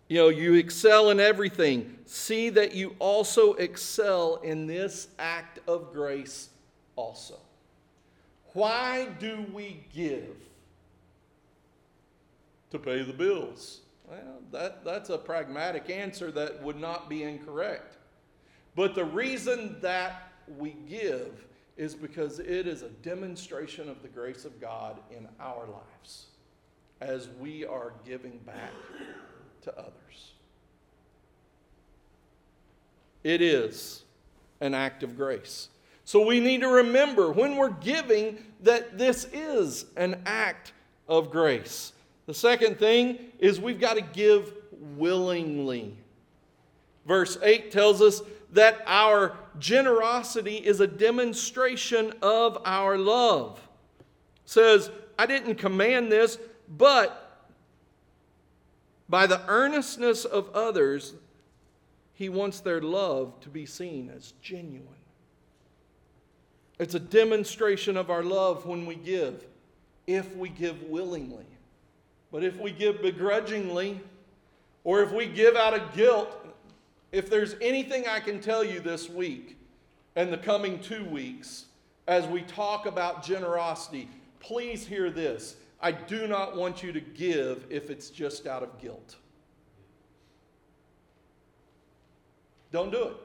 you 0.08 0.18
know, 0.18 0.28
you 0.28 0.54
excel 0.54 1.10
in 1.10 1.18
everything. 1.18 1.98
See 2.06 2.48
that 2.50 2.74
you 2.74 2.94
also 2.98 3.54
excel 3.54 4.36
in 4.36 4.66
this 4.66 5.08
act 5.18 5.58
of 5.68 5.92
grace 5.92 6.50
also. 6.94 7.38
Why 8.52 9.08
do 9.18 9.44
we 9.52 9.84
give? 9.92 10.36
To 12.70 12.78
pay 12.78 13.02
the 13.02 13.12
bills. 13.12 13.80
Well, 14.08 14.40
that, 14.52 14.84
that's 14.84 15.10
a 15.10 15.18
pragmatic 15.18 15.90
answer 15.90 16.30
that 16.32 16.62
would 16.62 16.78
not 16.78 17.08
be 17.08 17.24
incorrect. 17.24 17.96
But 18.76 18.94
the 18.94 19.04
reason 19.04 19.76
that 19.80 20.32
we 20.58 20.76
give 20.88 21.44
is 21.76 21.94
because 21.94 22.38
it 22.38 22.66
is 22.66 22.82
a 22.82 22.88
demonstration 22.88 23.88
of 23.88 24.02
the 24.02 24.08
grace 24.08 24.44
of 24.44 24.60
God 24.60 25.00
in 25.10 25.28
our 25.40 25.66
lives 25.66 26.26
as 27.00 27.28
we 27.40 27.64
are 27.64 27.92
giving 28.04 28.38
back 28.46 28.72
to 29.66 29.78
others. 29.78 30.32
It 33.22 33.42
is 33.42 34.04
an 34.60 34.72
act 34.72 35.02
of 35.02 35.16
grace. 35.16 35.68
So 36.04 36.24
we 36.24 36.38
need 36.38 36.60
to 36.60 36.68
remember 36.68 37.32
when 37.32 37.56
we're 37.56 37.70
giving 37.70 38.38
that 38.62 38.96
this 38.96 39.26
is 39.32 39.86
an 39.96 40.22
act 40.24 40.72
of 41.08 41.30
grace. 41.30 41.92
The 42.26 42.34
second 42.34 42.78
thing 42.78 43.18
is 43.40 43.60
we've 43.60 43.80
got 43.80 43.94
to 43.94 44.02
give 44.02 44.52
willingly. 44.96 45.96
Verse 47.04 47.36
8 47.42 47.72
tells 47.72 48.00
us 48.00 48.22
that 48.52 48.82
our 48.86 49.36
generosity 49.58 50.56
is 50.56 50.80
a 50.80 50.86
demonstration 50.86 52.12
of 52.22 52.58
our 52.64 52.96
love. 52.96 53.60
It 53.98 54.04
says, 54.50 54.90
I 55.18 55.26
didn't 55.26 55.56
command 55.56 56.12
this, 56.12 56.38
but 56.76 57.25
By 59.08 59.26
the 59.26 59.40
earnestness 59.48 60.24
of 60.24 60.50
others, 60.54 61.14
he 62.14 62.28
wants 62.28 62.60
their 62.60 62.80
love 62.80 63.38
to 63.40 63.48
be 63.48 63.66
seen 63.66 64.10
as 64.14 64.32
genuine. 64.42 64.88
It's 66.78 66.94
a 66.94 67.00
demonstration 67.00 67.96
of 67.96 68.10
our 68.10 68.22
love 68.22 68.66
when 68.66 68.84
we 68.84 68.96
give, 68.96 69.44
if 70.06 70.34
we 70.36 70.48
give 70.48 70.82
willingly. 70.84 71.46
But 72.32 72.42
if 72.42 72.58
we 72.58 72.70
give 72.70 73.00
begrudgingly, 73.00 74.00
or 74.84 75.02
if 75.02 75.12
we 75.12 75.26
give 75.26 75.56
out 75.56 75.74
of 75.74 75.94
guilt, 75.94 76.36
if 77.12 77.30
there's 77.30 77.54
anything 77.60 78.06
I 78.08 78.20
can 78.20 78.40
tell 78.40 78.62
you 78.62 78.80
this 78.80 79.08
week 79.08 79.56
and 80.16 80.32
the 80.32 80.38
coming 80.38 80.80
two 80.80 81.04
weeks 81.04 81.66
as 82.08 82.26
we 82.26 82.42
talk 82.42 82.86
about 82.86 83.24
generosity, 83.24 84.08
please 84.40 84.86
hear 84.86 85.10
this. 85.10 85.56
I 85.86 85.92
do 85.92 86.26
not 86.26 86.56
want 86.56 86.82
you 86.82 86.90
to 86.90 87.00
give 87.00 87.64
if 87.70 87.90
it's 87.90 88.10
just 88.10 88.48
out 88.48 88.64
of 88.64 88.76
guilt. 88.80 89.14
Don't 92.72 92.90
do 92.90 93.04
it. 93.04 93.16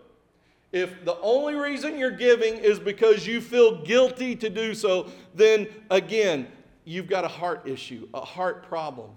If 0.71 1.03
the 1.03 1.19
only 1.21 1.55
reason 1.55 1.97
you're 1.97 2.11
giving 2.11 2.57
is 2.57 2.79
because 2.79 3.25
you 3.25 3.41
feel 3.41 3.81
guilty 3.81 4.35
to 4.35 4.47
do 4.47 4.75
so, 4.75 5.09
then 5.33 5.69
again, 5.89 6.49
you've 6.85 7.07
got 7.07 7.25
a 7.25 7.27
heart 7.27 7.67
issue, 7.67 8.07
a 8.13 8.21
heart 8.21 8.67
problem. 8.69 9.09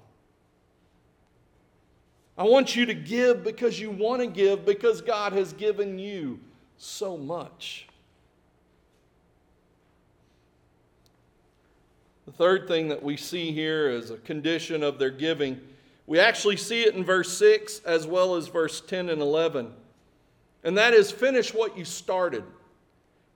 I 2.39 2.45
want 2.45 2.75
you 2.75 2.87
to 2.87 2.95
give 2.95 3.45
because 3.45 3.79
you 3.79 3.91
want 3.91 4.23
to 4.23 4.27
give 4.27 4.65
because 4.65 5.03
God 5.03 5.35
has 5.35 5.53
given 5.53 5.99
you 5.99 6.41
so 6.79 7.19
much. 7.19 7.89
The 12.27 12.33
third 12.33 12.67
thing 12.67 12.89
that 12.89 13.03
we 13.03 13.17
see 13.17 13.53
here 13.53 13.91
is 13.91 14.11
a 14.11 14.17
condition 14.17 14.83
of 14.83 14.99
their 14.99 15.11
giving. 15.11 15.61
We 16.07 16.19
actually 16.19 16.57
see 16.57 16.83
it 16.83 16.95
in 16.95 17.05
verse 17.05 17.37
6 17.37 17.81
as 17.81 18.07
well 18.07 18.35
as 18.35 18.49
verse 18.49 18.81
10 18.81 19.11
and 19.11 19.21
11. 19.21 19.71
And 20.63 20.79
that 20.79 20.95
is 20.95 21.11
finish 21.11 21.53
what 21.53 21.77
you 21.77 21.85
started. 21.85 22.45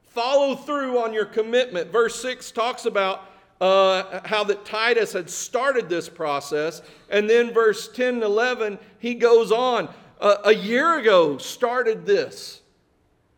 Follow 0.07 0.55
through 0.55 0.99
on 0.99 1.13
your 1.13 1.27
commitment. 1.27 1.93
Verse 1.93 2.21
6 2.23 2.51
talks 2.51 2.87
about 2.87 3.31
uh, 3.61 4.21
how 4.25 4.45
that 4.45 4.65
Titus 4.65 5.13
had 5.13 5.29
started 5.29 5.89
this 5.89 6.09
process. 6.09 6.81
And 7.11 7.29
then 7.29 7.53
verse 7.53 7.89
10 7.89 8.15
and 8.15 8.23
11, 8.23 8.79
he 8.99 9.15
goes 9.15 9.53
on. 9.53 9.89
Uh, 10.21 10.37
a 10.45 10.55
year 10.55 10.99
ago, 10.99 11.39
started 11.39 12.07
this. 12.07 12.63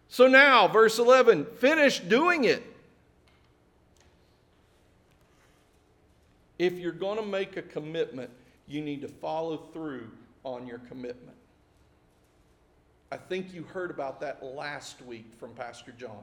So 0.09 0.27
now, 0.27 0.67
verse 0.69 0.99
11, 0.99 1.47
finish 1.59 2.01
doing 2.01 2.45
it. 2.45 2.70
If 6.61 6.75
you're 6.75 6.93
going 6.93 7.17
to 7.17 7.25
make 7.25 7.57
a 7.57 7.63
commitment, 7.63 8.29
you 8.69 8.83
need 8.83 9.01
to 9.01 9.09
follow 9.09 9.57
through 9.73 10.11
on 10.45 10.67
your 10.67 10.77
commitment. 10.81 11.39
I 13.11 13.17
think 13.17 13.55
you 13.55 13.63
heard 13.63 13.91
about 13.91 14.21
that 14.21 14.45
last 14.45 15.01
week 15.01 15.25
from 15.39 15.55
Pastor 15.55 15.95
John 15.99 16.23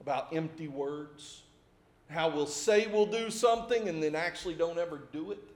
about 0.00 0.34
empty 0.34 0.68
words, 0.68 1.42
how 2.08 2.30
we'll 2.30 2.46
say 2.46 2.86
we'll 2.86 3.04
do 3.04 3.30
something 3.30 3.90
and 3.90 4.02
then 4.02 4.14
actually 4.14 4.54
don't 4.54 4.78
ever 4.78 5.02
do 5.12 5.32
it. 5.32 5.50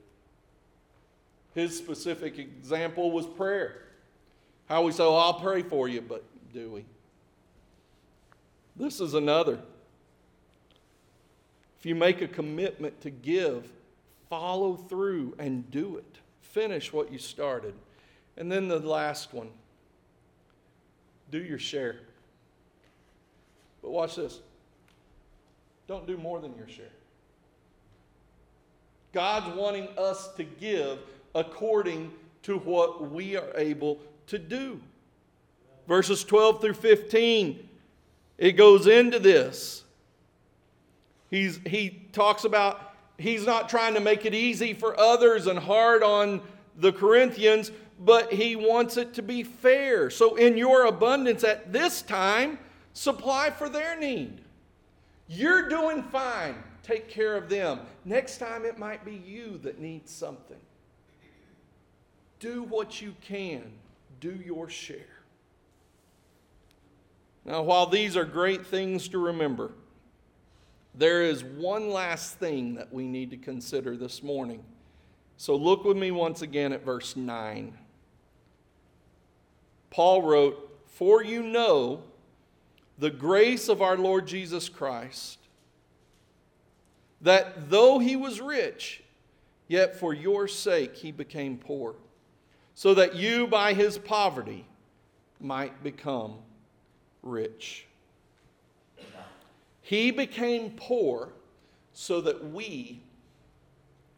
His 1.55 1.75
specific 1.75 2.37
example 2.37 3.11
was 3.11 3.25
prayer. 3.25 3.81
How 4.69 4.83
we 4.83 4.91
say, 4.91 5.01
oh, 5.01 5.15
I'll 5.15 5.39
pray 5.39 5.63
for 5.63 5.89
you, 5.89 6.01
but 6.01 6.23
do 6.53 6.69
we? 6.69 6.85
This 8.75 9.01
is 9.01 9.15
another. 9.15 9.57
If 11.79 11.85
you 11.85 11.95
make 11.95 12.21
a 12.21 12.27
commitment 12.27 13.01
to 13.01 13.09
give, 13.09 13.71
follow 14.29 14.75
through 14.75 15.35
and 15.37 15.69
do 15.71 15.97
it. 15.97 16.17
Finish 16.41 16.91
what 16.93 17.11
you 17.11 17.19
started. 17.19 17.73
And 18.37 18.51
then 18.51 18.67
the 18.67 18.79
last 18.79 19.33
one 19.33 19.49
do 21.31 21.39
your 21.39 21.59
share. 21.59 21.97
But 23.81 23.91
watch 23.91 24.15
this 24.15 24.39
don't 25.87 26.07
do 26.07 26.17
more 26.17 26.39
than 26.39 26.55
your 26.55 26.67
share. 26.67 26.85
God's 29.13 29.55
wanting 29.55 29.87
us 29.97 30.29
to 30.35 30.43
give 30.43 30.99
according 31.33 32.11
to 32.43 32.57
what 32.57 33.11
we 33.11 33.37
are 33.37 33.55
able 33.55 33.99
to 34.27 34.37
do. 34.37 34.81
Verses 35.87 36.23
12 36.23 36.61
through 36.61 36.73
15, 36.73 37.69
it 38.37 38.53
goes 38.53 38.87
into 38.87 39.19
this. 39.19 39.84
He's, 41.35 41.59
he 41.65 42.07
talks 42.13 42.45
about 42.45 42.93
he's 43.17 43.45
not 43.45 43.67
trying 43.67 43.93
to 43.95 43.99
make 43.99 44.25
it 44.25 44.33
easy 44.33 44.73
for 44.73 44.97
others 44.97 45.47
and 45.47 45.59
hard 45.59 46.01
on 46.01 46.39
the 46.77 46.93
Corinthians, 46.93 47.71
but 47.99 48.31
he 48.31 48.55
wants 48.55 48.95
it 48.95 49.13
to 49.15 49.21
be 49.21 49.43
fair. 49.43 50.09
So, 50.09 50.35
in 50.35 50.55
your 50.55 50.85
abundance 50.85 51.43
at 51.43 51.73
this 51.73 52.01
time, 52.01 52.57
supply 52.93 53.49
for 53.49 53.67
their 53.67 53.99
need. 53.99 54.39
You're 55.27 55.67
doing 55.67 56.03
fine. 56.03 56.55
Take 56.83 57.09
care 57.09 57.35
of 57.35 57.49
them. 57.49 57.81
Next 58.05 58.37
time, 58.37 58.63
it 58.63 58.79
might 58.79 59.03
be 59.03 59.15
you 59.15 59.57
that 59.63 59.77
needs 59.77 60.13
something. 60.13 60.61
Do 62.39 62.63
what 62.63 63.01
you 63.01 63.13
can, 63.19 63.73
do 64.21 64.31
your 64.31 64.69
share. 64.69 65.19
Now, 67.43 67.61
while 67.63 67.87
these 67.87 68.15
are 68.15 68.23
great 68.23 68.65
things 68.65 69.09
to 69.09 69.17
remember, 69.17 69.71
there 70.97 71.23
is 71.23 71.43
one 71.43 71.89
last 71.89 72.35
thing 72.39 72.75
that 72.75 72.93
we 72.93 73.05
need 73.05 73.29
to 73.31 73.37
consider 73.37 73.97
this 73.97 74.23
morning. 74.23 74.63
So 75.37 75.55
look 75.55 75.83
with 75.83 75.97
me 75.97 76.11
once 76.11 76.41
again 76.41 76.71
at 76.71 76.85
verse 76.85 77.15
9. 77.15 77.77
Paul 79.89 80.21
wrote, 80.21 80.79
For 80.87 81.23
you 81.23 81.43
know 81.43 82.03
the 82.97 83.09
grace 83.09 83.67
of 83.67 83.81
our 83.81 83.97
Lord 83.97 84.27
Jesus 84.27 84.69
Christ, 84.69 85.39
that 87.21 87.69
though 87.69 87.99
he 87.99 88.15
was 88.15 88.39
rich, 88.39 89.03
yet 89.67 89.97
for 89.97 90.13
your 90.13 90.47
sake 90.47 90.95
he 90.95 91.11
became 91.11 91.57
poor, 91.57 91.95
so 92.73 92.93
that 92.93 93.15
you 93.15 93.47
by 93.47 93.73
his 93.73 93.97
poverty 93.97 94.65
might 95.41 95.83
become 95.83 96.35
rich. 97.21 97.85
He 99.85 100.09
became 100.09 100.71
poor 100.71 101.31
so 101.93 102.19
that 102.21 102.51
we 102.51 103.03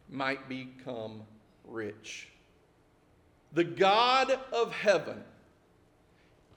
might 0.08 0.48
become 0.48 1.24
rich. 1.66 2.30
The 3.52 3.64
God 3.64 4.32
of 4.50 4.72
heaven 4.72 5.22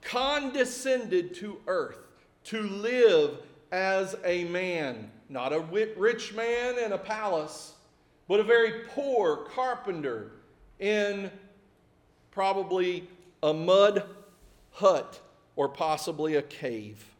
condescended 0.00 1.34
to 1.34 1.58
earth 1.66 1.98
to 2.44 2.62
live 2.62 3.36
as 3.70 4.16
a 4.24 4.44
man, 4.44 5.10
not 5.28 5.52
a 5.52 5.60
rich 5.60 6.32
man 6.32 6.78
in 6.78 6.92
a 6.92 6.98
palace, 6.98 7.74
but 8.28 8.40
a 8.40 8.44
very 8.44 8.84
poor 8.94 9.44
carpenter 9.54 10.30
in 10.80 11.30
probably 12.30 13.06
a 13.42 13.52
mud 13.52 14.04
hut 14.70 15.20
or 15.54 15.68
possibly 15.68 16.36
a 16.36 16.42
cave. 16.42 17.11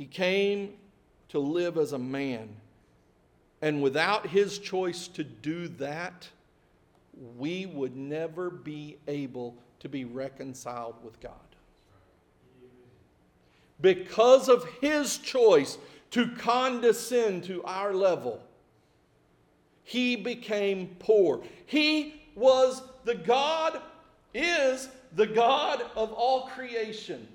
He 0.00 0.06
came 0.06 0.72
to 1.28 1.38
live 1.38 1.76
as 1.76 1.92
a 1.92 1.98
man. 1.98 2.48
And 3.60 3.82
without 3.82 4.26
his 4.26 4.58
choice 4.58 5.06
to 5.08 5.22
do 5.22 5.68
that, 5.68 6.26
we 7.36 7.66
would 7.66 7.94
never 7.94 8.48
be 8.48 8.96
able 9.06 9.58
to 9.80 9.90
be 9.90 10.06
reconciled 10.06 10.94
with 11.04 11.20
God. 11.20 11.34
Because 13.82 14.48
of 14.48 14.64
his 14.80 15.18
choice 15.18 15.76
to 16.12 16.30
condescend 16.30 17.44
to 17.44 17.62
our 17.64 17.92
level, 17.92 18.40
he 19.84 20.16
became 20.16 20.96
poor. 20.98 21.42
He 21.66 22.22
was 22.34 22.82
the 23.04 23.16
God, 23.16 23.82
is 24.32 24.88
the 25.14 25.26
God 25.26 25.84
of 25.94 26.10
all 26.14 26.46
creation 26.46 27.28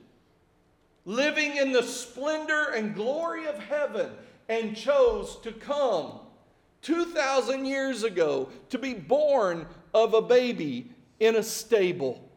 living 1.05 1.57
in 1.57 1.71
the 1.71 1.83
splendor 1.83 2.71
and 2.75 2.95
glory 2.95 3.45
of 3.45 3.57
heaven, 3.59 4.09
and 4.49 4.75
chose 4.75 5.37
to 5.41 5.51
come 5.51 6.19
2,000 6.81 7.65
years 7.65 8.03
ago 8.03 8.49
to 8.69 8.77
be 8.77 8.93
born 8.93 9.65
of 9.93 10.13
a 10.13 10.21
baby 10.21 10.91
in 11.19 11.35
a 11.35 11.43
stable. 11.43 12.29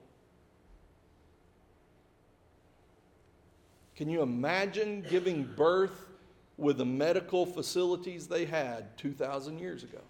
Can 3.97 4.09
you 4.09 4.23
imagine 4.23 5.05
giving 5.11 5.43
birth 5.43 6.09
with 6.57 6.79
the 6.79 6.87
medical 6.87 7.45
facilities 7.45 8.27
they 8.27 8.45
had 8.45 8.97
2,000 8.97 9.59
years 9.59 9.83
ago? 9.83 10.01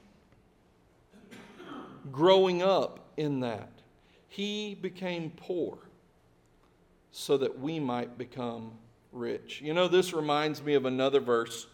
Growing 2.13 2.63
up 2.63 3.09
in 3.17 3.41
that, 3.41 3.71
he 4.29 4.75
became 4.75 5.31
poor 5.37 5.79
so 7.13 7.37
that 7.39 7.59
we 7.59 7.79
might 7.81 8.19
become 8.19 8.73
rich. 9.13 9.61
You 9.63 9.75
know, 9.75 9.89
this 9.89 10.13
reminds 10.13 10.63
me 10.63 10.75
of 10.75 10.85
another 10.85 11.21
verse 11.21 11.67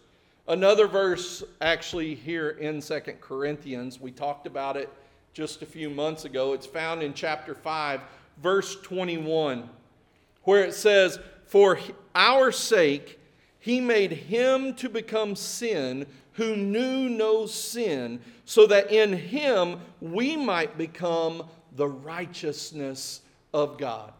Another 0.46 0.86
verse, 0.86 1.42
actually, 1.62 2.14
here 2.14 2.50
in 2.50 2.82
Second 2.82 3.22
Corinthians, 3.22 3.98
we 3.98 4.10
talked 4.10 4.46
about 4.46 4.76
it 4.76 4.92
just 5.32 5.62
a 5.62 5.66
few 5.66 5.88
months 5.88 6.26
ago. 6.26 6.52
It's 6.52 6.66
found 6.66 7.02
in 7.02 7.14
chapter 7.14 7.54
5, 7.54 8.02
verse 8.42 8.76
21, 8.82 9.70
where 10.42 10.62
it 10.62 10.74
says, 10.74 11.18
For 11.46 11.78
our 12.14 12.52
sake, 12.52 13.18
he 13.58 13.80
made 13.80 14.12
him 14.12 14.74
to 14.74 14.90
become 14.90 15.34
sin 15.34 16.06
who 16.32 16.56
knew 16.56 17.08
no 17.08 17.46
sin, 17.46 18.20
so 18.44 18.66
that 18.66 18.92
in 18.92 19.14
him 19.14 19.80
we 20.02 20.36
might 20.36 20.76
become 20.76 21.44
the 21.74 21.88
righteousness 21.88 23.22
of 23.54 23.78
God. 23.78 24.12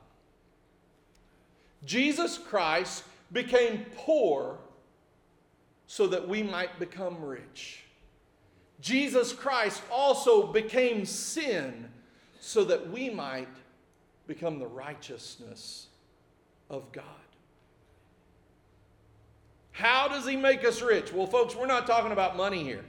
Jesus 1.85 2.39
Christ 2.39 3.05
became 3.33 3.85
poor 3.97 4.59
so 5.87 6.07
that 6.07 6.27
we 6.27 6.43
might 6.43 6.79
become 6.79 7.23
rich. 7.23 7.85
Jesus 8.81 9.33
Christ 9.33 9.83
also 9.91 10.47
became 10.47 11.05
sin 11.05 11.89
so 12.41 12.65
that 12.65 12.91
we 12.91 13.09
might 13.11 13.49
become 14.27 14.59
the 14.59 14.67
righteousness 14.67 15.87
of 16.71 16.91
God. 16.93 17.05
How 19.73 20.09
does 20.09 20.27
he 20.27 20.37
make 20.37 20.65
us 20.65 20.83
rich? 20.83 21.13
Well, 21.13 21.27
folks, 21.27 21.55
we're 21.55 21.67
not 21.67 21.87
talking 21.87 22.13
about 22.13 22.37
money 22.37 22.63
here, 22.63 22.85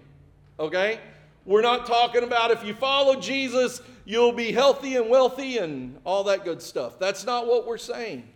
okay? 0.60 1.00
We're 1.46 1.62
not 1.62 1.86
talking 1.86 2.24
about 2.24 2.52
if 2.52 2.64
you 2.64 2.74
follow 2.74 3.20
Jesus, 3.20 3.82
you'll 4.06 4.32
be 4.32 4.52
healthy 4.52 4.96
and 4.96 5.10
wealthy 5.10 5.58
and 5.58 5.98
all 6.04 6.24
that 6.26 6.44
good 6.44 6.62
stuff. 6.62 7.00
That's 7.00 7.26
not 7.26 7.48
what 7.48 7.66
we're 7.66 7.78
saying. 7.78 8.28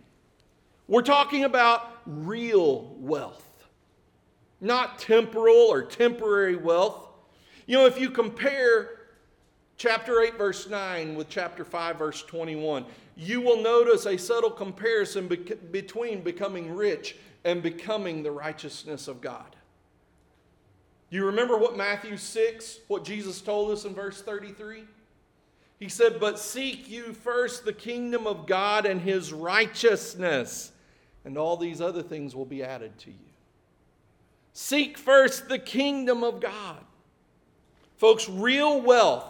We're 0.90 1.02
talking 1.02 1.44
about 1.44 1.88
real 2.04 2.96
wealth, 2.98 3.64
not 4.60 4.98
temporal 4.98 5.54
or 5.54 5.82
temporary 5.82 6.56
wealth. 6.56 7.06
You 7.68 7.78
know, 7.78 7.86
if 7.86 8.00
you 8.00 8.10
compare 8.10 8.98
chapter 9.76 10.20
8, 10.20 10.36
verse 10.36 10.68
9 10.68 11.14
with 11.14 11.28
chapter 11.28 11.64
5, 11.64 11.96
verse 11.96 12.24
21, 12.24 12.84
you 13.16 13.40
will 13.40 13.62
notice 13.62 14.04
a 14.06 14.18
subtle 14.18 14.50
comparison 14.50 15.28
be- 15.28 15.36
between 15.36 16.22
becoming 16.22 16.74
rich 16.74 17.14
and 17.44 17.62
becoming 17.62 18.24
the 18.24 18.32
righteousness 18.32 19.06
of 19.06 19.20
God. 19.20 19.54
You 21.08 21.24
remember 21.26 21.56
what 21.56 21.76
Matthew 21.76 22.16
6, 22.16 22.80
what 22.88 23.04
Jesus 23.04 23.40
told 23.40 23.70
us 23.70 23.84
in 23.84 23.94
verse 23.94 24.22
33? 24.22 24.82
He 25.78 25.88
said, 25.88 26.18
But 26.18 26.40
seek 26.40 26.90
you 26.90 27.12
first 27.12 27.64
the 27.64 27.72
kingdom 27.72 28.26
of 28.26 28.46
God 28.46 28.86
and 28.86 29.00
his 29.00 29.32
righteousness, 29.32 30.72
and 31.24 31.36
all 31.36 31.56
these 31.56 31.80
other 31.80 32.02
things 32.02 32.34
will 32.34 32.44
be 32.44 32.62
added 32.62 32.98
to 32.98 33.10
you. 33.10 33.16
Seek 34.52 34.98
first 34.98 35.48
the 35.48 35.58
kingdom 35.58 36.24
of 36.24 36.40
God. 36.40 36.84
Folks, 37.96 38.28
real 38.28 38.80
wealth 38.80 39.24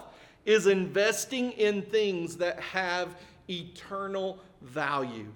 is 0.45 0.67
investing 0.67 1.53
in 1.53 1.83
things 1.83 2.37
that 2.37 2.61
have 2.61 3.17
eternal 3.49 4.39
value. 4.63 5.27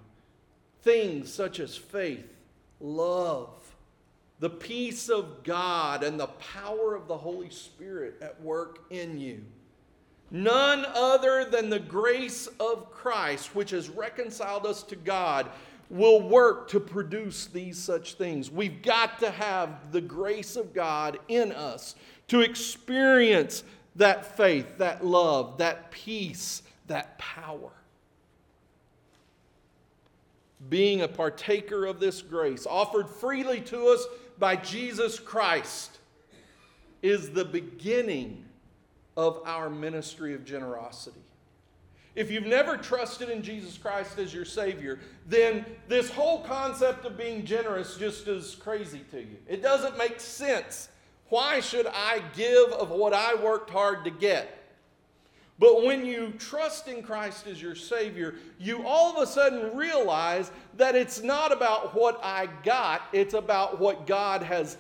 Things 0.83 1.33
such 1.33 1.61
as 1.61 1.77
faith, 1.77 2.33
love, 2.81 3.51
the 4.41 4.51
peace 4.51 5.09
of 5.09 5.43
God, 5.43 6.03
and 6.03 6.19
the 6.19 6.27
power 6.27 6.95
of 6.95 7.09
the 7.09 7.17
Holy 7.17 7.51
Spirit 7.51 8.17
at 8.21 8.41
work 8.41 8.85
in 8.91 9.19
you. 9.19 9.45
None 10.31 10.85
other 10.95 11.45
than 11.45 11.71
the 11.71 11.79
grace 11.79 12.47
of 12.59 12.91
Christ, 12.91 13.55
which 13.55 13.71
has 13.71 13.89
reconciled 13.89 14.67
us 14.67 14.83
to 14.85 14.97
God, 14.97 15.49
will 15.91 16.21
work 16.21 16.69
to 16.69 16.81
produce 16.81 17.47
these 17.47 17.79
such 17.79 18.15
things. 18.15 18.51
We've 18.51 18.83
got 18.83 19.21
to 19.21 19.31
have 19.31 19.93
the 19.93 20.01
grace 20.01 20.57
of 20.57 20.73
God 20.73 21.19
in 21.29 21.53
us 21.53 21.95
to 22.29 22.41
experience 22.41 23.65
that 23.97 24.37
faith, 24.37 24.79
that 24.79 25.05
love, 25.05 25.59
that 25.59 25.91
peace, 25.91 26.63
that 26.87 27.19
power 27.19 27.71
being 30.69 31.03
a 31.03 31.09
partaker 31.09 31.85
of 31.85 32.01
this 32.01 32.23
grace 32.23 32.67
offered 32.67 33.09
freely 33.09 33.61
to 33.61 33.89
us 33.89 34.05
by 34.39 34.57
Jesus 34.57 35.19
Christ 35.19 35.99
is 37.03 37.31
the 37.31 37.45
beginning 37.45 38.45
of 39.17 39.41
our 39.45 39.69
ministry 39.69 40.35
of 40.35 40.45
generosity. 40.45 41.21
If 42.15 42.31
you've 42.31 42.47
never 42.47 42.77
trusted 42.77 43.29
in 43.29 43.43
Jesus 43.43 43.77
Christ 43.77 44.19
as 44.19 44.33
your 44.33 44.45
Savior, 44.45 45.01
then 45.27 45.65
this 45.89 46.11
whole 46.11 46.43
concept 46.43 47.05
of 47.05 47.17
being 47.17 47.45
generous 47.45 47.97
just 47.97 48.29
is 48.29 48.55
crazy 48.55 49.01
to 49.11 49.21
you. 49.21 49.37
It 49.49 49.63
doesn't 49.63 49.99
make 49.99 50.21
sense. 50.21 50.89
Why 51.29 51.61
should 51.61 51.87
I 51.87 52.23
give 52.37 52.71
of 52.73 52.91
what 52.91 53.13
I 53.13 53.35
worked 53.35 53.71
hard 53.71 54.05
to 54.05 54.11
get? 54.11 54.61
But 55.59 55.85
when 55.85 56.05
you 56.05 56.33
trust 56.39 56.89
in 56.89 57.03
Christ 57.03 57.47
as 57.47 57.63
your 57.63 57.77
Savior, 57.77 58.35
you 58.59 58.87
all 58.87 59.17
of 59.17 59.23
a 59.23 59.27
sudden 59.27 59.77
realize 59.77 60.51
that 60.77 60.95
it's 60.95 61.23
not 61.23 61.53
about 61.53 61.95
what 61.95 62.21
I 62.23 62.49
got, 62.65 63.03
it's 63.13 63.35
about 63.35 63.81
what 63.81 64.07
God 64.07 64.43
has 64.43 64.77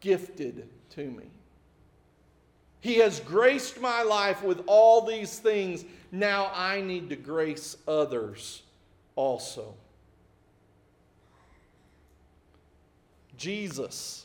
gifted 0.00 0.68
to 0.90 1.10
me. 1.10 1.24
He 2.80 2.96
has 2.96 3.20
graced 3.20 3.80
my 3.80 4.02
life 4.02 4.42
with 4.42 4.62
all 4.66 5.06
these 5.06 5.38
things. 5.38 5.84
Now 6.14 6.52
I 6.54 6.80
need 6.80 7.08
to 7.10 7.16
grace 7.16 7.76
others 7.88 8.62
also. 9.16 9.74
Jesus 13.36 14.24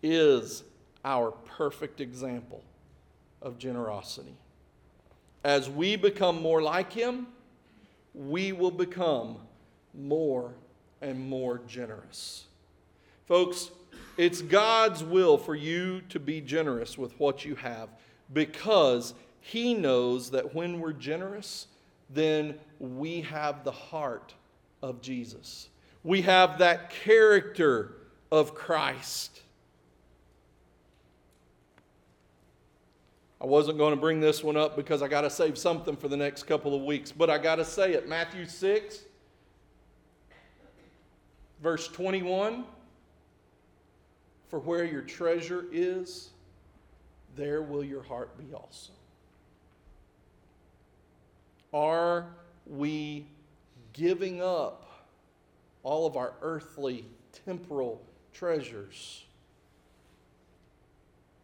is 0.00 0.62
our 1.04 1.32
perfect 1.32 2.00
example 2.00 2.62
of 3.42 3.58
generosity. 3.58 4.36
As 5.42 5.68
we 5.68 5.96
become 5.96 6.40
more 6.40 6.62
like 6.62 6.92
Him, 6.92 7.26
we 8.14 8.52
will 8.52 8.70
become 8.70 9.38
more 9.92 10.54
and 11.02 11.18
more 11.28 11.60
generous. 11.66 12.44
Folks, 13.26 13.72
it's 14.16 14.40
God's 14.40 15.02
will 15.02 15.36
for 15.36 15.56
you 15.56 16.00
to 16.10 16.20
be 16.20 16.40
generous 16.40 16.96
with 16.96 17.18
what 17.18 17.44
you 17.44 17.56
have 17.56 17.88
because 18.32 19.14
He 19.48 19.72
knows 19.72 20.32
that 20.32 20.54
when 20.54 20.78
we're 20.78 20.92
generous, 20.92 21.68
then 22.10 22.56
we 22.78 23.22
have 23.22 23.64
the 23.64 23.72
heart 23.72 24.34
of 24.82 25.00
Jesus. 25.00 25.70
We 26.04 26.20
have 26.20 26.58
that 26.58 26.90
character 26.90 27.94
of 28.30 28.54
Christ. 28.54 29.40
I 33.40 33.46
wasn't 33.46 33.78
going 33.78 33.94
to 33.94 34.00
bring 34.00 34.20
this 34.20 34.44
one 34.44 34.58
up 34.58 34.76
because 34.76 35.00
I 35.00 35.08
got 35.08 35.22
to 35.22 35.30
save 35.30 35.56
something 35.56 35.96
for 35.96 36.08
the 36.08 36.16
next 36.18 36.42
couple 36.42 36.74
of 36.74 36.82
weeks, 36.82 37.10
but 37.10 37.30
I 37.30 37.38
got 37.38 37.56
to 37.56 37.64
say 37.64 37.94
it. 37.94 38.06
Matthew 38.06 38.44
6, 38.44 38.98
verse 41.62 41.88
21 41.88 42.64
For 44.50 44.58
where 44.58 44.84
your 44.84 45.00
treasure 45.00 45.64
is, 45.72 46.28
there 47.34 47.62
will 47.62 47.82
your 47.82 48.02
heart 48.02 48.36
be 48.36 48.52
also. 48.52 48.92
Are 51.72 52.26
we 52.66 53.26
giving 53.92 54.42
up 54.42 55.06
all 55.82 56.06
of 56.06 56.16
our 56.16 56.32
earthly, 56.42 57.04
temporal 57.44 58.02
treasures 58.32 59.24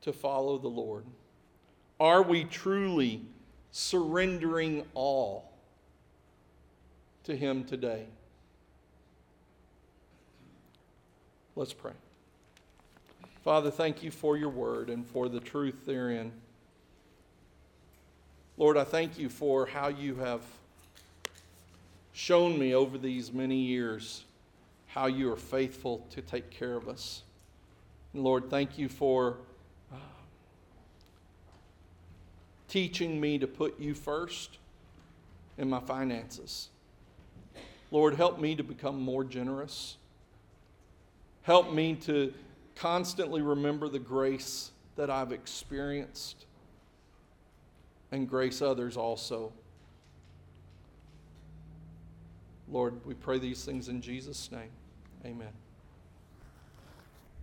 to 0.03 0.12
follow 0.12 0.59
the 0.59 0.68
Lord? 0.68 1.05
Are 2.01 2.22
we 2.22 2.45
truly 2.45 3.22
surrendering 3.70 4.85
all 4.95 5.53
to 7.25 7.37
Him 7.37 7.64
today? 7.64 8.07
Let's 11.57 11.72
pray. 11.72 11.93
Father, 13.45 13.70
thank 13.70 14.03
you 14.03 14.11
for 14.11 14.37
your 14.37 14.49
word 14.49 14.91
and 14.91 15.07
for 15.07 15.29
the 15.29 15.39
truth 15.39 15.85
therein. 15.87 16.33
Lord, 18.57 18.76
I 18.76 18.84
thank 18.84 19.18
you 19.18 19.28
for 19.28 19.66
how 19.66 19.88
you 19.88 20.14
have 20.16 20.40
shown 22.12 22.57
me 22.57 22.72
over 22.72 22.96
these 22.96 23.32
many 23.32 23.57
years 23.57 24.24
how 24.86 25.07
you 25.07 25.32
are 25.32 25.36
faithful 25.36 26.07
to 26.11 26.22
take 26.22 26.50
care 26.50 26.76
of 26.76 26.88
us. 26.88 27.22
And 28.12 28.22
Lord, 28.22 28.48
thank 28.50 28.78
you 28.78 28.88
for 28.88 29.38
uh, 29.92 29.96
teaching 32.68 33.20
me 33.20 33.38
to 33.38 33.48
put 33.48 33.80
you 33.80 33.92
first 33.92 34.59
in 35.59 35.68
my 35.68 35.80
finances. 35.80 36.68
Lord, 37.90 38.14
help 38.14 38.38
me 38.38 38.55
to 38.55 38.62
become 38.62 39.00
more 39.00 39.24
generous. 39.24 39.96
Help 41.42 41.72
me 41.72 41.96
to 42.02 42.32
constantly 42.76 43.42
remember 43.42 43.88
the 43.88 43.98
grace 43.98 44.70
that 44.94 45.11
I've 45.11 45.32
experienced 45.32 46.46
and 48.14 48.28
grace 48.28 48.62
others 48.62 48.96
also. 48.96 49.52
Lord, 52.68 53.04
we 53.04 53.14
pray 53.14 53.38
these 53.38 53.64
things 53.64 53.88
in 53.88 54.00
Jesus' 54.00 54.50
name. 54.52 54.70
Amen. 55.26 55.52